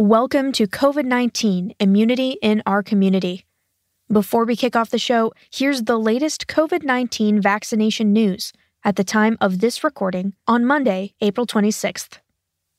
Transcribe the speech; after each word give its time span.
Welcome 0.00 0.52
to 0.52 0.66
COVID 0.66 1.04
19 1.04 1.74
Immunity 1.78 2.38
in 2.40 2.62
Our 2.64 2.82
Community. 2.82 3.44
Before 4.10 4.46
we 4.46 4.56
kick 4.56 4.74
off 4.74 4.88
the 4.88 4.98
show, 4.98 5.34
here's 5.52 5.82
the 5.82 5.98
latest 5.98 6.46
COVID 6.46 6.84
19 6.84 7.38
vaccination 7.42 8.10
news 8.10 8.54
at 8.82 8.96
the 8.96 9.04
time 9.04 9.36
of 9.42 9.58
this 9.58 9.84
recording 9.84 10.32
on 10.46 10.64
Monday, 10.64 11.12
April 11.20 11.46
26th. 11.46 12.16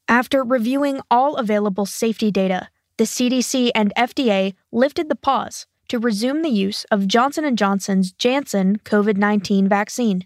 After 0.08 0.44
reviewing 0.44 1.00
all 1.12 1.36
available 1.36 1.86
safety 1.86 2.32
data, 2.32 2.70
the 2.98 3.04
CDC 3.04 3.70
and 3.76 3.94
FDA 3.96 4.56
lifted 4.72 5.08
the 5.08 5.16
pause 5.16 5.68
to 5.90 6.00
resume 6.00 6.42
the 6.42 6.50
use 6.50 6.86
of 6.86 7.08
Johnson 7.08 7.56
& 7.56 7.56
Johnson's 7.56 8.14
Janssen 8.14 8.80
COVID-19 8.80 9.68
vaccine. 9.68 10.26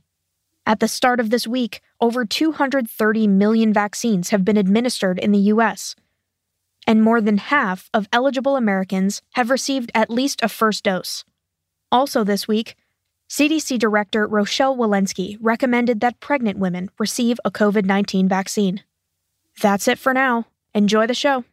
At 0.66 0.80
the 0.80 0.88
start 0.88 1.20
of 1.20 1.30
this 1.30 1.46
week, 1.46 1.82
over 2.00 2.24
230 2.24 3.28
million 3.28 3.74
vaccines 3.74 4.30
have 4.30 4.46
been 4.46 4.56
administered 4.56 5.20
in 5.20 5.34
the 5.34 5.52
US 5.52 5.94
and 6.88 7.02
more 7.02 7.22
than 7.22 7.38
half 7.38 7.90
of 7.94 8.08
eligible 8.12 8.56
Americans 8.56 9.22
have 9.34 9.50
received 9.50 9.92
at 9.94 10.10
least 10.10 10.42
a 10.44 10.50
first 10.50 10.84
dose. 10.84 11.24
Also, 11.92 12.24
this 12.24 12.48
week, 12.48 12.76
CDC 13.30 13.80
Director 13.80 14.28
Rochelle 14.28 14.76
Walensky 14.76 15.38
recommended 15.42 16.00
that 16.02 16.20
pregnant 16.20 16.60
women 16.60 16.90
receive 17.00 17.40
a 17.44 17.52
COVID 17.52 17.86
19 17.86 18.28
vaccine. 18.28 18.84
That's 19.62 19.88
it 19.88 19.98
for 19.98 20.14
now. 20.14 20.46
Enjoy 20.74 21.08
the 21.08 21.14
show. 21.14 21.44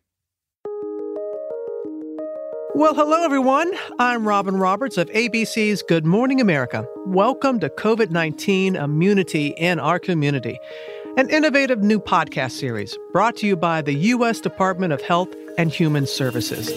Well, 2.75 2.95
hello, 2.95 3.23
everyone. 3.23 3.71
I'm 3.99 4.27
Robin 4.27 4.57
Roberts 4.57 4.97
of 4.97 5.09
ABC's 5.11 5.83
Good 5.83 6.07
Morning 6.07 6.41
America. 6.41 6.87
Welcome 7.07 7.61
to 7.61 7.69
COVID 7.69 8.11
19 8.11 8.77
Immunity 8.77 9.49
in 9.59 9.79
Our 9.79 9.99
Community 9.99 10.59
an 11.19 11.29
innovative 11.29 11.83
new 11.83 12.01
podcast 12.01 12.53
series 12.53 12.97
brought 13.13 13.37
to 13.37 13.47
you 13.47 13.55
by 13.55 13.83
the 13.83 13.93
U.S. 13.93 14.41
Department 14.41 14.95
of 14.95 15.03
Health 15.03 15.29
and 15.59 15.71
Human 15.71 16.07
Services. 16.07 16.71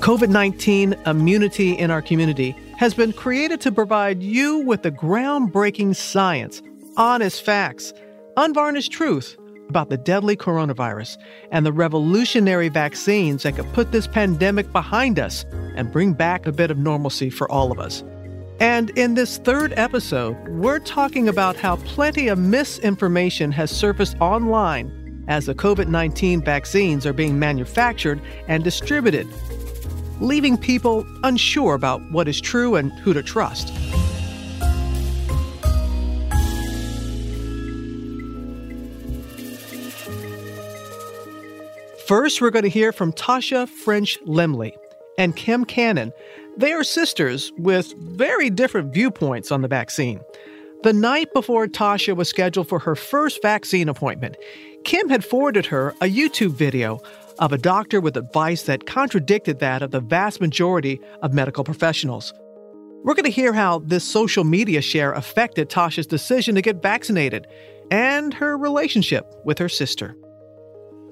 COVID 0.00 0.28
19 0.28 0.92
immunity 1.06 1.72
in 1.72 1.90
our 1.90 2.02
community 2.02 2.54
has 2.76 2.92
been 2.92 3.14
created 3.14 3.62
to 3.62 3.72
provide 3.72 4.22
you 4.22 4.58
with 4.58 4.82
the 4.82 4.90
groundbreaking 4.90 5.96
science, 5.96 6.62
honest 6.98 7.42
facts, 7.42 7.94
unvarnished 8.36 8.92
truth 8.92 9.38
about 9.68 9.90
the 9.90 9.96
deadly 9.96 10.36
coronavirus 10.36 11.18
and 11.50 11.64
the 11.64 11.72
revolutionary 11.72 12.68
vaccines 12.68 13.42
that 13.42 13.56
could 13.56 13.70
put 13.72 13.92
this 13.92 14.06
pandemic 14.06 14.70
behind 14.72 15.18
us 15.18 15.44
and 15.76 15.92
bring 15.92 16.12
back 16.12 16.46
a 16.46 16.52
bit 16.52 16.70
of 16.70 16.78
normalcy 16.78 17.30
for 17.30 17.50
all 17.50 17.70
of 17.70 17.78
us. 17.78 18.02
And 18.60 18.90
in 18.90 19.14
this 19.14 19.38
third 19.38 19.72
episode, 19.76 20.36
we're 20.48 20.80
talking 20.80 21.28
about 21.28 21.54
how 21.56 21.76
plenty 21.76 22.28
of 22.28 22.38
misinformation 22.38 23.52
has 23.52 23.70
surfaced 23.70 24.16
online 24.20 25.24
as 25.28 25.46
the 25.46 25.54
COVID 25.54 25.88
19 25.88 26.42
vaccines 26.42 27.06
are 27.06 27.12
being 27.12 27.38
manufactured 27.38 28.20
and 28.48 28.64
distributed, 28.64 29.28
leaving 30.20 30.56
people 30.56 31.06
unsure 31.22 31.74
about 31.74 32.00
what 32.10 32.26
is 32.26 32.40
true 32.40 32.74
and 32.74 32.90
who 33.00 33.12
to 33.12 33.22
trust. 33.22 33.72
First, 42.08 42.40
we're 42.40 42.48
going 42.48 42.62
to 42.62 42.70
hear 42.70 42.90
from 42.90 43.12
Tasha 43.12 43.68
French 43.68 44.18
Lemley 44.24 44.72
and 45.18 45.36
Kim 45.36 45.66
Cannon. 45.66 46.10
They 46.56 46.72
are 46.72 46.82
sisters 46.82 47.52
with 47.58 47.92
very 47.98 48.48
different 48.48 48.94
viewpoints 48.94 49.52
on 49.52 49.60
the 49.60 49.68
vaccine. 49.68 50.22
The 50.84 50.94
night 50.94 51.28
before 51.34 51.66
Tasha 51.66 52.16
was 52.16 52.30
scheduled 52.30 52.66
for 52.66 52.78
her 52.78 52.96
first 52.96 53.42
vaccine 53.42 53.90
appointment, 53.90 54.38
Kim 54.84 55.10
had 55.10 55.22
forwarded 55.22 55.66
her 55.66 55.90
a 56.00 56.06
YouTube 56.06 56.52
video 56.52 56.98
of 57.40 57.52
a 57.52 57.58
doctor 57.58 58.00
with 58.00 58.16
advice 58.16 58.62
that 58.62 58.86
contradicted 58.86 59.58
that 59.58 59.82
of 59.82 59.90
the 59.90 60.00
vast 60.00 60.40
majority 60.40 60.98
of 61.20 61.34
medical 61.34 61.62
professionals. 61.62 62.32
We're 63.04 63.16
going 63.16 63.24
to 63.24 63.30
hear 63.30 63.52
how 63.52 63.80
this 63.80 64.02
social 64.02 64.44
media 64.44 64.80
share 64.80 65.12
affected 65.12 65.68
Tasha's 65.68 66.06
decision 66.06 66.54
to 66.54 66.62
get 66.62 66.80
vaccinated 66.80 67.46
and 67.90 68.32
her 68.32 68.56
relationship 68.56 69.30
with 69.44 69.58
her 69.58 69.68
sister. 69.68 70.16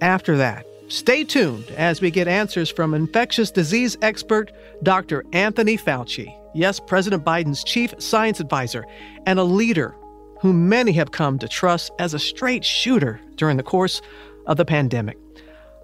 After 0.01 0.39
that, 0.39 0.65
Stay 0.89 1.25
tuned 1.25 1.69
as 1.73 2.01
we 2.01 2.13
get 2.13 2.29
answers 2.29 2.71
from 2.71 2.95
infectious 2.95 3.51
disease 3.51 3.97
expert 4.03 4.53
Dr. 4.85 5.25
Anthony 5.33 5.77
Fauci, 5.77 6.33
yes, 6.55 6.79
President 6.79 7.25
Biden's 7.25 7.65
chief 7.65 7.93
science 7.99 8.39
advisor, 8.39 8.87
and 9.27 9.41
a 9.41 9.45
leader 9.45 9.97
whom 10.41 10.69
many 10.69 10.93
have 10.93 11.11
come 11.11 11.41
to 11.41 11.49
trust 11.49 11.91
as 11.99 12.15
a 12.15 12.21
straight 12.21 12.65
shooter 12.65 13.21
during 13.35 13.57
the 13.57 13.65
course 13.65 14.01
of 14.47 14.59
the 14.59 14.65
pandemic. 14.65 15.19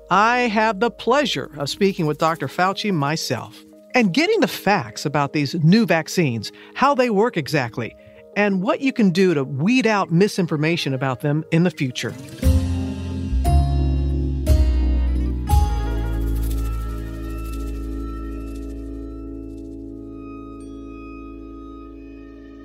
I 0.09 0.41
have 0.41 0.79
the 0.79 0.91
pleasure 0.91 1.51
of 1.57 1.69
speaking 1.69 2.07
with 2.07 2.19
Dr. 2.19 2.47
Fauci 2.47 2.93
myself 2.93 3.65
and 3.97 4.15
getting 4.15 4.39
the 4.39 4.47
facts 4.47 5.05
about 5.05 5.33
these 5.33 5.57
new 5.57 5.85
vaccines, 5.85 6.53
how 6.75 6.95
they 6.95 7.11
work 7.11 7.37
exactly, 7.37 7.97
and 8.37 8.63
what 8.63 8.81
you 8.81 8.93
can 8.93 9.11
do 9.11 9.35
to 9.35 9.43
weed 9.43 9.87
out 9.87 10.13
misinformation 10.13 10.95
about 10.95 11.23
them 11.23 11.45
in 11.51 11.65
the 11.65 11.71
future. 11.73 12.15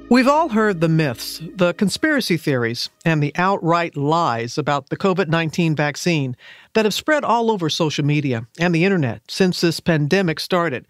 We've 0.09 0.27
all 0.27 0.47
heard 0.47 0.79
the 0.79 0.87
myths, 0.87 1.41
the 1.55 1.73
conspiracy 1.73 2.37
theories, 2.37 2.89
and 3.03 3.21
the 3.21 3.33
outright 3.35 3.97
lies 3.97 4.57
about 4.57 4.87
the 4.87 4.95
COVID 4.95 5.27
19 5.27 5.75
vaccine 5.75 6.37
that 6.73 6.85
have 6.85 6.93
spread 6.93 7.25
all 7.25 7.51
over 7.51 7.69
social 7.69 8.05
media 8.05 8.47
and 8.57 8.73
the 8.73 8.85
internet 8.85 9.21
since 9.27 9.59
this 9.59 9.81
pandemic 9.81 10.39
started. 10.39 10.87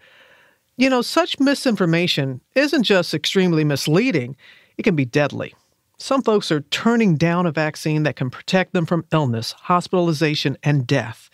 You 0.76 0.88
know, 0.88 1.02
such 1.02 1.40
misinformation 1.40 2.40
isn't 2.54 2.84
just 2.84 3.12
extremely 3.12 3.64
misleading, 3.64 4.36
it 4.76 4.84
can 4.84 4.94
be 4.94 5.04
deadly. 5.04 5.52
Some 5.96 6.22
folks 6.22 6.52
are 6.52 6.60
turning 6.60 7.16
down 7.16 7.44
a 7.44 7.50
vaccine 7.50 8.04
that 8.04 8.14
can 8.14 8.30
protect 8.30 8.72
them 8.72 8.86
from 8.86 9.04
illness, 9.10 9.50
hospitalization, 9.50 10.56
and 10.62 10.86
death. 10.86 11.28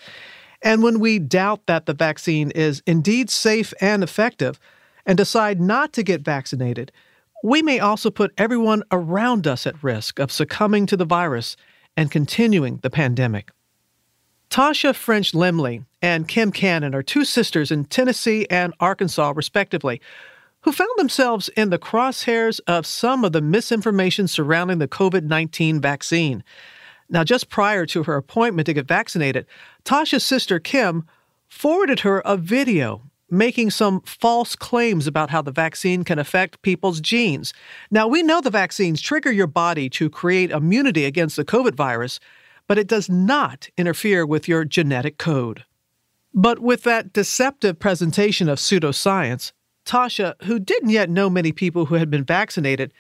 And 0.63 0.83
when 0.83 1.01
we 1.01 1.19
doubt 1.19 1.67
that 1.67 1.85
the 1.85 1.93
vaccine 1.93 2.51
is 2.53 2.83
indeed 2.87 3.29
safe 3.29 3.75
and 3.83 4.03
effective 4.03 4.59
and 5.05 5.19
decide 5.19 5.61
not 5.61 5.93
to 5.93 6.03
get 6.03 6.23
vaccinated, 6.23 6.91
we 7.45 7.61
may 7.61 7.79
also 7.79 8.11
put 8.11 8.33
everyone 8.39 8.83
around 8.91 9.47
us 9.47 9.67
at 9.67 9.85
risk 9.85 10.19
of 10.19 10.33
succumbing 10.33 10.87
to 10.87 10.97
the 10.97 11.05
virus 11.05 11.59
and 11.95 12.11
continuing 12.11 12.79
the 12.79 12.89
pandemic. 12.89 13.51
Tasha 14.49 14.95
French 14.95 15.33
Lemley 15.33 15.85
and 16.01 16.27
Kim 16.27 16.51
Cannon 16.51 16.95
are 16.95 17.03
two 17.03 17.23
sisters 17.23 17.71
in 17.71 17.85
Tennessee 17.85 18.47
and 18.49 18.73
Arkansas, 18.81 19.35
respectively, 19.37 20.01
who 20.63 20.73
found 20.73 20.89
themselves 20.97 21.51
in 21.51 21.69
the 21.69 21.79
crosshairs 21.79 22.61
of 22.67 22.87
some 22.87 23.27
of 23.27 23.33
the 23.33 23.43
misinformation 23.43 24.27
surrounding 24.27 24.79
the 24.79 24.89
COVID 24.89 25.25
19 25.25 25.83
vaccine. 25.83 26.43
Now, 27.11 27.25
just 27.25 27.51
prior 27.51 27.85
to 27.85 28.05
her 28.05 28.17
appointment 28.17 28.65
to 28.65 28.73
get 28.73 28.89
vaccinated, 28.89 29.45
Tasha's 29.85 30.25
sister 30.25 30.59
Kim 30.59 31.05
forwarded 31.47 32.01
her 32.01 32.21
a 32.21 32.39
video 32.39 33.03
making 33.31 33.71
some 33.71 34.01
false 34.03 34.55
claims 34.55 35.07
about 35.07 35.31
how 35.31 35.43
the 35.43 35.51
vaccine 35.51 36.05
can 36.05 36.19
affect 36.19 36.63
people's 36.63 37.01
genes. 37.01 37.53
Now, 37.91 38.07
we 38.07 38.23
know 38.23 38.41
the 38.41 38.51
vaccines 38.51 39.01
trigger 39.01 39.33
your 39.33 39.47
body 39.47 39.89
to 39.91 40.11
create 40.11 40.51
immunity 40.51 41.05
against 41.05 41.37
the 41.37 41.45
COVID 41.45 41.75
virus, 41.75 42.21
but 42.67 42.79
it 42.79 42.87
does 42.87 43.09
not 43.09 43.69
interfere 43.77 44.27
with 44.27 44.49
your 44.49 44.65
genetic 44.65 45.19
code. 45.19 45.65
But 46.33 46.59
with 46.59 46.83
that 46.83 47.13
deceptive 47.13 47.79
presentation 47.79 48.49
of 48.49 48.59
pseudoscience, 48.59 49.53
Tasha, 49.87 50.35
who 50.45 50.59
didn't 50.59 50.91
yet 50.91 51.11
know 51.11 51.31
many 51.31 51.53
people 51.53 51.87
who 51.87 51.95
had 51.95 52.11
been 52.11 52.25
vaccinated, 52.25 52.93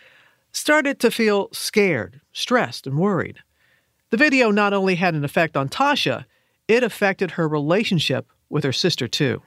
started 0.53 1.01
to 1.01 1.11
feel 1.11 1.49
scared, 1.53 2.21
stressed, 2.33 2.87
and 2.87 2.99
worried. 2.99 3.39
The 4.11 4.17
video 4.17 4.51
not 4.51 4.73
only 4.73 4.95
had 4.95 5.15
an 5.15 5.25
effect 5.25 5.57
on 5.57 5.69
Tasha, 5.69 6.27
it 6.69 6.85
affected 6.85 7.33
her 7.33 7.49
relationship 7.49 8.29
with 8.49 8.63
her 8.63 8.73
sister, 8.73 9.09
too. 9.09 9.43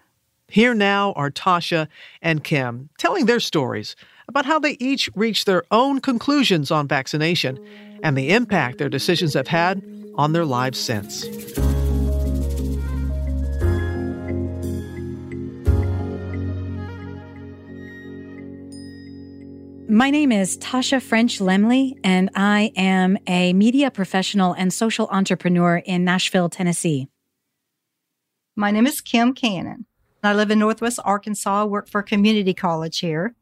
Here 0.50 0.74
now 0.74 1.12
are 1.14 1.30
Tasha 1.30 1.88
and 2.22 2.42
Kim 2.42 2.90
telling 2.98 3.26
their 3.26 3.42
stories 3.42 3.98
about 4.30 4.46
how 4.46 4.60
they 4.60 4.78
each 4.80 5.10
reached 5.14 5.46
their 5.46 5.64
own 5.72 6.00
conclusions 6.00 6.72
on 6.72 6.88
vaccination 6.88 7.60
and 8.02 8.18
the 8.18 8.32
impact 8.32 8.78
their 8.78 8.88
decisions 8.88 9.34
have 9.34 9.48
had 9.48 9.84
on 10.16 10.32
their 10.32 10.46
lives 10.46 10.80
since. 10.80 11.26
My 19.90 20.10
name 20.10 20.32
is 20.32 20.58
Tasha 20.58 21.02
French 21.02 21.40
Lemley, 21.40 21.94
and 22.04 22.30
I 22.36 22.72
am 22.78 23.18
a 23.28 23.52
media 23.52 23.90
professional 23.92 24.54
and 24.54 24.72
social 24.72 25.08
entrepreneur 25.10 25.78
in 25.78 26.06
Nashville, 26.06 26.50
Tennessee. 26.50 27.10
My 28.56 28.72
name 28.72 28.88
is 28.88 29.02
Kim 29.02 29.34
Cannon. 29.34 29.87
I 30.24 30.34
live 30.34 30.52
in 30.52 30.60
Northwest 30.60 31.00
Arkansas, 31.04 31.66
work 31.66 31.88
for 31.88 32.02
community 32.02 32.54
college 32.54 33.00
here. 33.00 33.36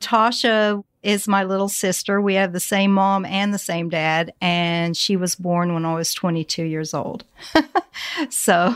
Tasha 0.00 0.82
is 1.02 1.26
my 1.26 1.44
little 1.44 1.68
sister. 1.68 2.20
We 2.20 2.34
have 2.34 2.52
the 2.52 2.60
same 2.60 2.92
mom 2.92 3.24
and 3.24 3.54
the 3.54 3.58
same 3.58 3.88
dad, 3.88 4.32
and 4.40 4.96
she 4.96 5.16
was 5.16 5.34
born 5.34 5.72
when 5.72 5.84
I 5.84 5.94
was 5.94 6.12
22 6.12 6.64
years 6.64 6.92
old. 6.92 7.24
so 8.30 8.74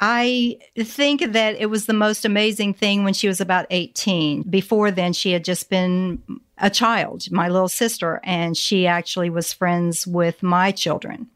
I 0.00 0.58
think 0.78 1.32
that 1.32 1.56
it 1.56 1.66
was 1.66 1.86
the 1.86 1.92
most 1.92 2.24
amazing 2.24 2.74
thing 2.74 3.04
when 3.04 3.14
she 3.14 3.28
was 3.28 3.40
about 3.40 3.66
18. 3.70 4.42
Before 4.42 4.90
then, 4.90 5.12
she 5.12 5.32
had 5.32 5.44
just 5.44 5.68
been 5.68 6.22
a 6.58 6.70
child, 6.70 7.30
my 7.30 7.48
little 7.48 7.68
sister, 7.68 8.20
and 8.24 8.56
she 8.56 8.86
actually 8.86 9.28
was 9.28 9.52
friends 9.52 10.06
with 10.06 10.42
my 10.42 10.70
children. 10.70 11.28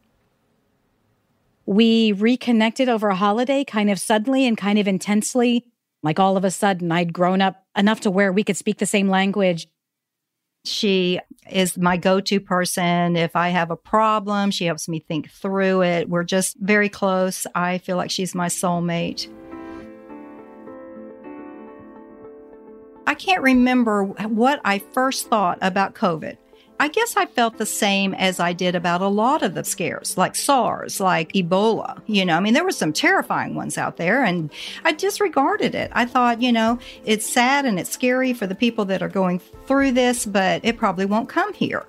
We 1.66 2.12
reconnected 2.12 2.88
over 2.88 3.08
a 3.08 3.16
holiday 3.16 3.64
kind 3.64 3.90
of 3.90 3.98
suddenly 3.98 4.46
and 4.46 4.56
kind 4.56 4.78
of 4.78 4.86
intensely. 4.86 5.64
Like 6.02 6.20
all 6.20 6.36
of 6.36 6.44
a 6.44 6.50
sudden, 6.50 6.92
I'd 6.92 7.12
grown 7.12 7.42
up 7.42 7.64
enough 7.76 8.00
to 8.02 8.10
where 8.10 8.32
we 8.32 8.44
could 8.44 8.56
speak 8.56 8.78
the 8.78 8.86
same 8.86 9.08
language. 9.08 9.66
She 10.64 11.20
is 11.50 11.76
my 11.76 11.96
go 11.96 12.20
to 12.20 12.40
person. 12.40 13.16
If 13.16 13.34
I 13.34 13.48
have 13.48 13.70
a 13.70 13.76
problem, 13.76 14.50
she 14.50 14.66
helps 14.66 14.88
me 14.88 15.00
think 15.00 15.30
through 15.30 15.82
it. 15.82 16.08
We're 16.08 16.24
just 16.24 16.56
very 16.58 16.88
close. 16.88 17.46
I 17.54 17.78
feel 17.78 17.96
like 17.96 18.10
she's 18.10 18.34
my 18.34 18.46
soulmate. 18.46 19.28
I 23.08 23.14
can't 23.14 23.42
remember 23.42 24.04
what 24.04 24.60
I 24.64 24.78
first 24.78 25.28
thought 25.28 25.58
about 25.62 25.94
COVID. 25.94 26.36
I 26.78 26.88
guess 26.88 27.17
I 27.17 27.26
felt 27.26 27.56
the 27.56 27.67
same 27.67 28.12
as 28.14 28.38
I 28.38 28.52
did 28.52 28.75
about 28.75 29.00
a 29.00 29.08
lot 29.08 29.43
of 29.43 29.55
the 29.55 29.64
scares, 29.64 30.19
like 30.19 30.34
SARS, 30.34 31.00
like 31.00 31.32
Ebola. 31.32 32.00
You 32.06 32.25
know, 32.25 32.37
I 32.37 32.40
mean, 32.40 32.52
there 32.52 32.64
were 32.64 32.70
some 32.70 32.93
terrifying 32.93 33.55
ones 33.55 33.78
out 33.78 33.96
there, 33.96 34.23
and 34.23 34.50
I 34.84 34.93
disregarded 34.93 35.75
it. 35.75 35.90
I 35.94 36.05
thought, 36.05 36.43
you 36.43 36.52
know, 36.52 36.78
it's 37.05 37.25
sad 37.25 37.64
and 37.64 37.81
it's 37.81 37.90
scary 37.90 38.34
for 38.34 38.46
the 38.46 38.55
people 38.55 38.84
that 38.87 39.02
are 39.02 39.08
going 39.08 39.38
through 39.67 39.93
this, 39.93 40.26
but 40.26 40.62
it 40.64 40.76
probably 40.76 41.06
won't 41.06 41.31
come 41.31 41.52
here. 41.55 41.87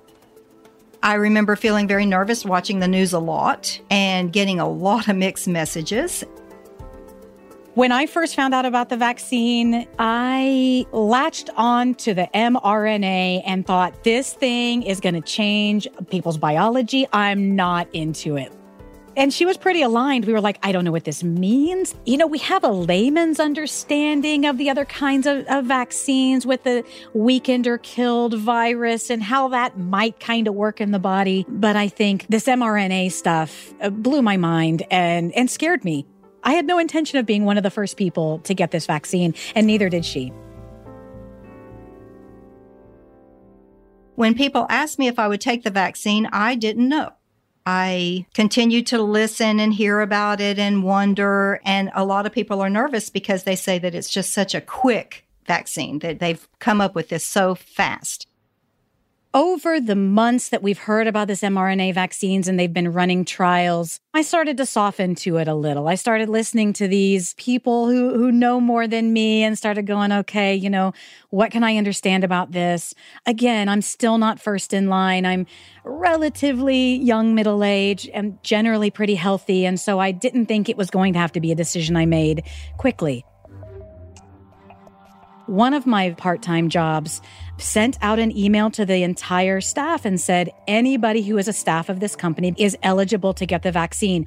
I 1.02 1.14
remember 1.14 1.54
feeling 1.54 1.86
very 1.86 2.06
nervous 2.06 2.44
watching 2.44 2.80
the 2.80 2.88
news 2.88 3.12
a 3.12 3.20
lot 3.20 3.80
and 3.90 4.32
getting 4.32 4.58
a 4.58 4.68
lot 4.68 5.06
of 5.06 5.16
mixed 5.16 5.46
messages. 5.46 6.24
When 7.78 7.92
I 7.92 8.06
first 8.06 8.34
found 8.34 8.54
out 8.54 8.66
about 8.66 8.88
the 8.88 8.96
vaccine, 8.96 9.86
I 10.00 10.84
latched 10.90 11.48
on 11.56 11.94
to 11.94 12.12
the 12.12 12.28
mRNA 12.34 13.42
and 13.46 13.64
thought 13.64 14.02
this 14.02 14.34
thing 14.34 14.82
is 14.82 14.98
going 14.98 15.14
to 15.14 15.20
change 15.20 15.86
people's 16.10 16.38
biology. 16.38 17.06
I'm 17.12 17.54
not 17.54 17.86
into 17.92 18.36
it. 18.36 18.52
And 19.16 19.32
she 19.32 19.46
was 19.46 19.56
pretty 19.56 19.82
aligned. 19.82 20.24
We 20.24 20.32
were 20.32 20.40
like, 20.40 20.58
I 20.64 20.72
don't 20.72 20.84
know 20.84 20.90
what 20.90 21.04
this 21.04 21.22
means. 21.22 21.94
You 22.04 22.16
know, 22.16 22.26
we 22.26 22.38
have 22.38 22.64
a 22.64 22.68
layman's 22.68 23.38
understanding 23.38 24.44
of 24.44 24.58
the 24.58 24.70
other 24.70 24.84
kinds 24.84 25.28
of, 25.28 25.46
of 25.46 25.64
vaccines 25.66 26.44
with 26.44 26.64
the 26.64 26.84
weakened 27.14 27.68
or 27.68 27.78
killed 27.78 28.36
virus 28.36 29.08
and 29.08 29.22
how 29.22 29.46
that 29.50 29.78
might 29.78 30.18
kind 30.18 30.48
of 30.48 30.54
work 30.54 30.80
in 30.80 30.90
the 30.90 30.98
body. 30.98 31.46
But 31.48 31.76
I 31.76 31.86
think 31.86 32.26
this 32.28 32.46
mRNA 32.46 33.12
stuff 33.12 33.72
uh, 33.80 33.90
blew 33.90 34.20
my 34.20 34.36
mind 34.36 34.82
and, 34.90 35.32
and 35.36 35.48
scared 35.48 35.84
me. 35.84 36.06
I 36.42 36.52
had 36.52 36.66
no 36.66 36.78
intention 36.78 37.18
of 37.18 37.26
being 37.26 37.44
one 37.44 37.56
of 37.56 37.62
the 37.62 37.70
first 37.70 37.96
people 37.96 38.38
to 38.40 38.54
get 38.54 38.70
this 38.70 38.86
vaccine, 38.86 39.34
and 39.54 39.66
neither 39.66 39.88
did 39.88 40.04
she. 40.04 40.32
When 44.14 44.34
people 44.34 44.66
asked 44.68 44.98
me 44.98 45.06
if 45.06 45.18
I 45.18 45.28
would 45.28 45.40
take 45.40 45.62
the 45.62 45.70
vaccine, 45.70 46.26
I 46.32 46.54
didn't 46.54 46.88
know. 46.88 47.12
I 47.64 48.26
continued 48.34 48.86
to 48.88 49.02
listen 49.02 49.60
and 49.60 49.74
hear 49.74 50.00
about 50.00 50.40
it 50.40 50.58
and 50.58 50.82
wonder. 50.82 51.60
And 51.64 51.90
a 51.94 52.04
lot 52.04 52.24
of 52.24 52.32
people 52.32 52.60
are 52.62 52.70
nervous 52.70 53.10
because 53.10 53.42
they 53.42 53.56
say 53.56 53.78
that 53.78 53.94
it's 53.94 54.08
just 54.08 54.32
such 54.32 54.54
a 54.54 54.60
quick 54.60 55.26
vaccine, 55.46 55.98
that 55.98 56.18
they've 56.18 56.48
come 56.60 56.80
up 56.80 56.94
with 56.94 57.10
this 57.10 57.24
so 57.24 57.54
fast 57.54 58.27
over 59.34 59.80
the 59.80 59.94
months 59.94 60.48
that 60.48 60.62
we've 60.62 60.78
heard 60.78 61.06
about 61.06 61.28
this 61.28 61.42
mRNA 61.42 61.94
vaccines 61.94 62.48
and 62.48 62.58
they've 62.58 62.72
been 62.72 62.92
running 62.92 63.24
trials, 63.24 64.00
I 64.14 64.22
started 64.22 64.56
to 64.56 64.66
soften 64.66 65.14
to 65.16 65.36
it 65.36 65.48
a 65.48 65.54
little. 65.54 65.86
I 65.86 65.96
started 65.96 66.28
listening 66.28 66.72
to 66.74 66.88
these 66.88 67.34
people 67.34 67.88
who, 67.88 68.14
who 68.14 68.32
know 68.32 68.60
more 68.60 68.88
than 68.88 69.12
me 69.12 69.44
and 69.44 69.56
started 69.56 69.86
going, 69.86 70.12
okay, 70.12 70.54
you 70.54 70.70
know, 70.70 70.92
what 71.30 71.50
can 71.50 71.62
I 71.62 71.76
understand 71.76 72.24
about 72.24 72.52
this? 72.52 72.94
Again, 73.26 73.68
I'm 73.68 73.82
still 73.82 74.16
not 74.16 74.40
first 74.40 74.72
in 74.72 74.88
line. 74.88 75.26
I'm 75.26 75.46
relatively 75.84 76.96
young, 76.96 77.34
middle 77.34 77.62
age, 77.62 78.08
and 78.14 78.42
generally 78.42 78.90
pretty 78.90 79.14
healthy. 79.14 79.66
And 79.66 79.78
so 79.78 79.98
I 79.98 80.10
didn't 80.10 80.46
think 80.46 80.68
it 80.68 80.76
was 80.76 80.90
going 80.90 81.12
to 81.12 81.18
have 81.18 81.32
to 81.32 81.40
be 81.40 81.52
a 81.52 81.56
decision 81.56 81.96
I 81.96 82.06
made 82.06 82.44
quickly. 82.78 83.24
One 85.48 85.72
of 85.72 85.86
my 85.86 86.10
part 86.10 86.42
time 86.42 86.68
jobs 86.68 87.22
sent 87.56 87.96
out 88.02 88.18
an 88.18 88.36
email 88.36 88.70
to 88.72 88.84
the 88.84 89.02
entire 89.02 89.62
staff 89.62 90.04
and 90.04 90.20
said, 90.20 90.50
anybody 90.66 91.22
who 91.22 91.38
is 91.38 91.48
a 91.48 91.54
staff 91.54 91.88
of 91.88 92.00
this 92.00 92.14
company 92.14 92.54
is 92.58 92.76
eligible 92.82 93.32
to 93.32 93.46
get 93.46 93.62
the 93.62 93.72
vaccine. 93.72 94.26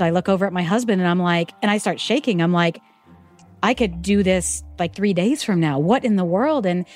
I 0.00 0.10
look 0.10 0.28
over 0.28 0.44
at 0.44 0.52
my 0.52 0.64
husband 0.64 1.00
and 1.00 1.08
I'm 1.08 1.20
like, 1.20 1.52
and 1.62 1.70
I 1.70 1.78
start 1.78 2.00
shaking. 2.00 2.42
I'm 2.42 2.52
like, 2.52 2.80
I 3.62 3.72
could 3.72 4.02
do 4.02 4.24
this 4.24 4.64
like 4.80 4.96
three 4.96 5.14
days 5.14 5.44
from 5.44 5.60
now. 5.60 5.78
What 5.78 6.04
in 6.04 6.16
the 6.16 6.24
world? 6.24 6.66
And 6.66 6.86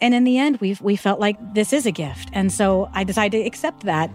and 0.00 0.14
in 0.14 0.22
the 0.22 0.38
end, 0.38 0.60
we 0.60 0.76
we 0.80 0.94
felt 0.94 1.18
like 1.18 1.54
this 1.54 1.72
is 1.72 1.86
a 1.86 1.92
gift, 1.92 2.28
and 2.32 2.52
so 2.52 2.88
I 2.92 3.04
decided 3.04 3.38
to 3.38 3.46
accept 3.46 3.84
that. 3.84 4.10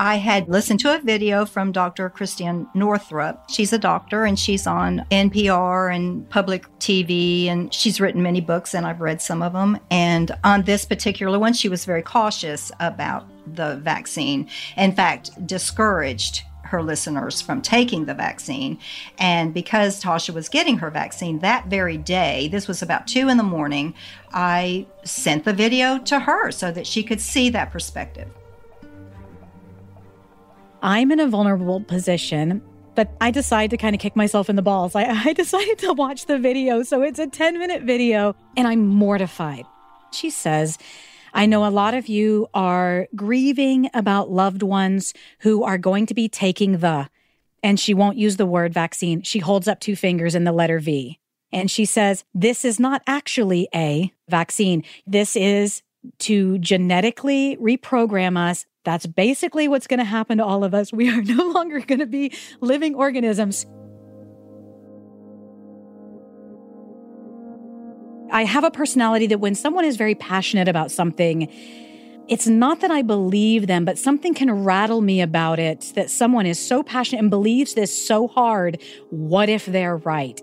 I 0.00 0.16
had 0.16 0.48
listened 0.48 0.78
to 0.80 0.94
a 0.94 1.00
video 1.00 1.44
from 1.44 1.72
Dr. 1.72 2.08
Christiane 2.08 2.68
Northrup. 2.72 3.50
She's 3.50 3.72
a 3.72 3.78
doctor 3.78 4.24
and 4.24 4.38
she's 4.38 4.64
on 4.64 5.04
NPR 5.10 5.94
and 5.94 6.28
public 6.30 6.66
TV, 6.78 7.48
and 7.48 7.74
she's 7.74 8.00
written 8.00 8.22
many 8.22 8.40
books, 8.40 8.74
and 8.74 8.86
I've 8.86 9.00
read 9.00 9.20
some 9.20 9.42
of 9.42 9.52
them. 9.52 9.78
And 9.90 10.30
on 10.44 10.62
this 10.62 10.84
particular 10.84 11.36
one, 11.38 11.52
she 11.52 11.68
was 11.68 11.84
very 11.84 12.02
cautious 12.02 12.70
about 12.78 13.26
the 13.52 13.76
vaccine. 13.76 14.48
In 14.76 14.92
fact, 14.92 15.46
discouraged 15.46 16.44
her 16.62 16.82
listeners 16.82 17.40
from 17.40 17.62
taking 17.62 18.04
the 18.04 18.14
vaccine. 18.14 18.78
And 19.18 19.52
because 19.54 20.02
Tasha 20.02 20.34
was 20.34 20.48
getting 20.48 20.78
her 20.78 20.90
vaccine 20.90 21.38
that 21.40 21.66
very 21.66 21.96
day, 21.96 22.48
this 22.48 22.68
was 22.68 22.82
about 22.82 23.06
two 23.06 23.28
in 23.28 23.36
the 23.36 23.42
morning, 23.42 23.94
I 24.32 24.86
sent 25.02 25.44
the 25.44 25.54
video 25.54 25.98
to 25.98 26.20
her 26.20 26.52
so 26.52 26.70
that 26.70 26.86
she 26.86 27.02
could 27.02 27.20
see 27.20 27.48
that 27.50 27.72
perspective. 27.72 28.28
I'm 30.82 31.10
in 31.10 31.18
a 31.20 31.26
vulnerable 31.26 31.80
position, 31.80 32.62
but 32.94 33.10
I 33.20 33.30
decide 33.30 33.70
to 33.70 33.76
kind 33.76 33.94
of 33.94 34.00
kick 34.00 34.14
myself 34.14 34.48
in 34.48 34.56
the 34.56 34.62
balls. 34.62 34.94
I, 34.94 35.04
I 35.26 35.32
decided 35.32 35.78
to 35.78 35.92
watch 35.92 36.26
the 36.26 36.38
video. 36.38 36.82
So 36.82 37.02
it's 37.02 37.18
a 37.18 37.26
10 37.26 37.58
minute 37.58 37.82
video, 37.82 38.36
and 38.56 38.66
I'm 38.66 38.86
mortified. 38.86 39.64
She 40.12 40.30
says, 40.30 40.78
I 41.34 41.46
know 41.46 41.66
a 41.66 41.70
lot 41.70 41.94
of 41.94 42.08
you 42.08 42.48
are 42.54 43.08
grieving 43.14 43.90
about 43.92 44.30
loved 44.30 44.62
ones 44.62 45.12
who 45.40 45.62
are 45.62 45.78
going 45.78 46.06
to 46.06 46.14
be 46.14 46.28
taking 46.28 46.78
the, 46.78 47.08
and 47.62 47.78
she 47.78 47.92
won't 47.92 48.16
use 48.16 48.36
the 48.36 48.46
word 48.46 48.72
vaccine. 48.72 49.22
She 49.22 49.40
holds 49.40 49.68
up 49.68 49.80
two 49.80 49.96
fingers 49.96 50.34
in 50.34 50.44
the 50.44 50.52
letter 50.52 50.78
V. 50.78 51.18
And 51.52 51.70
she 51.70 51.84
says, 51.84 52.24
This 52.34 52.64
is 52.64 52.78
not 52.78 53.02
actually 53.06 53.68
a 53.74 54.12
vaccine. 54.28 54.84
This 55.06 55.34
is 55.36 55.82
to 56.20 56.58
genetically 56.58 57.56
reprogram 57.56 58.38
us 58.38 58.64
that's 58.88 59.04
basically 59.04 59.68
what's 59.68 59.86
going 59.86 59.98
to 59.98 60.04
happen 60.04 60.38
to 60.38 60.44
all 60.44 60.64
of 60.64 60.72
us. 60.72 60.94
We 60.94 61.10
are 61.10 61.20
no 61.22 61.48
longer 61.48 61.80
going 61.80 61.98
to 61.98 62.06
be 62.06 62.32
living 62.62 62.94
organisms. 62.94 63.66
I 68.32 68.44
have 68.44 68.64
a 68.64 68.70
personality 68.70 69.26
that 69.26 69.40
when 69.40 69.54
someone 69.54 69.84
is 69.84 69.96
very 69.96 70.14
passionate 70.14 70.68
about 70.68 70.90
something, 70.90 71.52
it's 72.28 72.46
not 72.46 72.80
that 72.80 72.90
I 72.90 73.02
believe 73.02 73.66
them, 73.66 73.84
but 73.84 73.98
something 73.98 74.32
can 74.32 74.50
rattle 74.64 75.02
me 75.02 75.20
about 75.20 75.58
it 75.58 75.92
that 75.94 76.08
someone 76.08 76.46
is 76.46 76.58
so 76.58 76.82
passionate 76.82 77.20
and 77.20 77.28
believes 77.28 77.74
this 77.74 78.06
so 78.06 78.26
hard. 78.26 78.80
What 79.10 79.50
if 79.50 79.66
they're 79.66 79.98
right? 79.98 80.40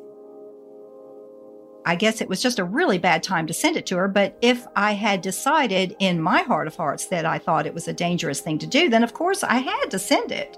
I 1.85 1.95
guess 1.95 2.19
it 2.19 2.27
was 2.27 2.41
just 2.41 2.57
a 2.57 2.63
really 2.63 2.97
bad 2.97 3.21
time 3.21 3.45
to 3.45 3.53
send 3.53 3.77
it 3.77 3.85
to 3.87 3.97
her. 3.97 4.07
But 4.07 4.35
if 4.41 4.65
I 4.75 4.93
had 4.93 5.21
decided 5.21 5.95
in 5.99 6.19
my 6.19 6.41
heart 6.41 6.67
of 6.67 6.75
hearts 6.75 7.05
that 7.07 7.25
I 7.25 7.37
thought 7.37 7.67
it 7.67 7.75
was 7.75 7.87
a 7.87 7.93
dangerous 7.93 8.41
thing 8.41 8.57
to 8.59 8.67
do, 8.67 8.89
then 8.89 9.03
of 9.03 9.13
course 9.13 9.43
I 9.43 9.55
had 9.55 9.91
to 9.91 9.99
send 9.99 10.31
it. 10.31 10.57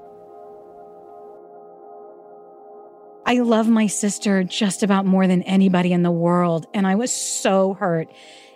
I 3.26 3.40
love 3.40 3.68
my 3.68 3.88
sister 3.88 4.46
just 4.46 4.84
about 4.84 5.06
more 5.06 5.28
than 5.28 5.44
anybody 5.44 5.92
in 5.92 6.02
the 6.02 6.12
world. 6.12 6.66
And 6.74 6.88
I 6.88 6.96
was 6.96 7.12
so 7.12 7.74
hurt 7.74 8.08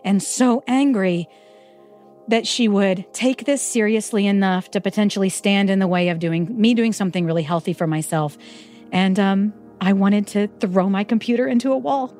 and 0.05 0.23
so 0.23 0.63
angry 0.65 1.27
that 2.29 2.47
she 2.47 2.69
would 2.69 3.13
take 3.13 3.43
this 3.43 3.61
seriously 3.61 4.25
enough 4.25 4.71
to 4.71 4.79
potentially 4.79 5.27
stand 5.27 5.69
in 5.69 5.79
the 5.79 5.87
way 5.87 6.07
of 6.07 6.19
doing 6.19 6.47
me 6.59 6.73
doing 6.73 6.93
something 6.93 7.25
really 7.25 7.43
healthy 7.43 7.73
for 7.73 7.85
myself. 7.85 8.37
And 8.93 9.19
um, 9.19 9.53
I 9.81 9.91
wanted 9.91 10.27
to 10.27 10.47
throw 10.47 10.87
my 10.89 11.03
computer 11.03 11.47
into 11.47 11.73
a 11.73 11.77
wall. 11.77 12.15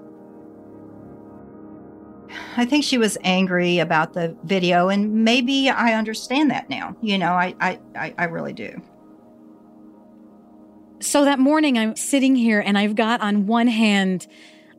I 2.58 2.66
think 2.66 2.84
she 2.84 2.98
was 2.98 3.18
angry 3.24 3.80
about 3.80 4.14
the 4.14 4.36
video, 4.44 4.90
and 4.90 5.24
maybe 5.24 5.70
I 5.70 5.94
understand 5.94 6.52
that 6.52 6.70
now. 6.70 6.96
You 7.02 7.18
know, 7.18 7.32
I, 7.32 7.56
I, 7.96 8.14
I 8.18 8.26
really 8.26 8.54
do. 8.54 8.82
So 11.00 11.26
that 11.26 11.40
morning, 11.40 11.78
I'm 11.78 11.96
sitting 11.96 12.36
here 12.36 12.60
and 12.60 12.78
I've 12.78 12.96
got 12.96 13.22
on 13.22 13.48
one 13.48 13.68
hand 13.68 14.28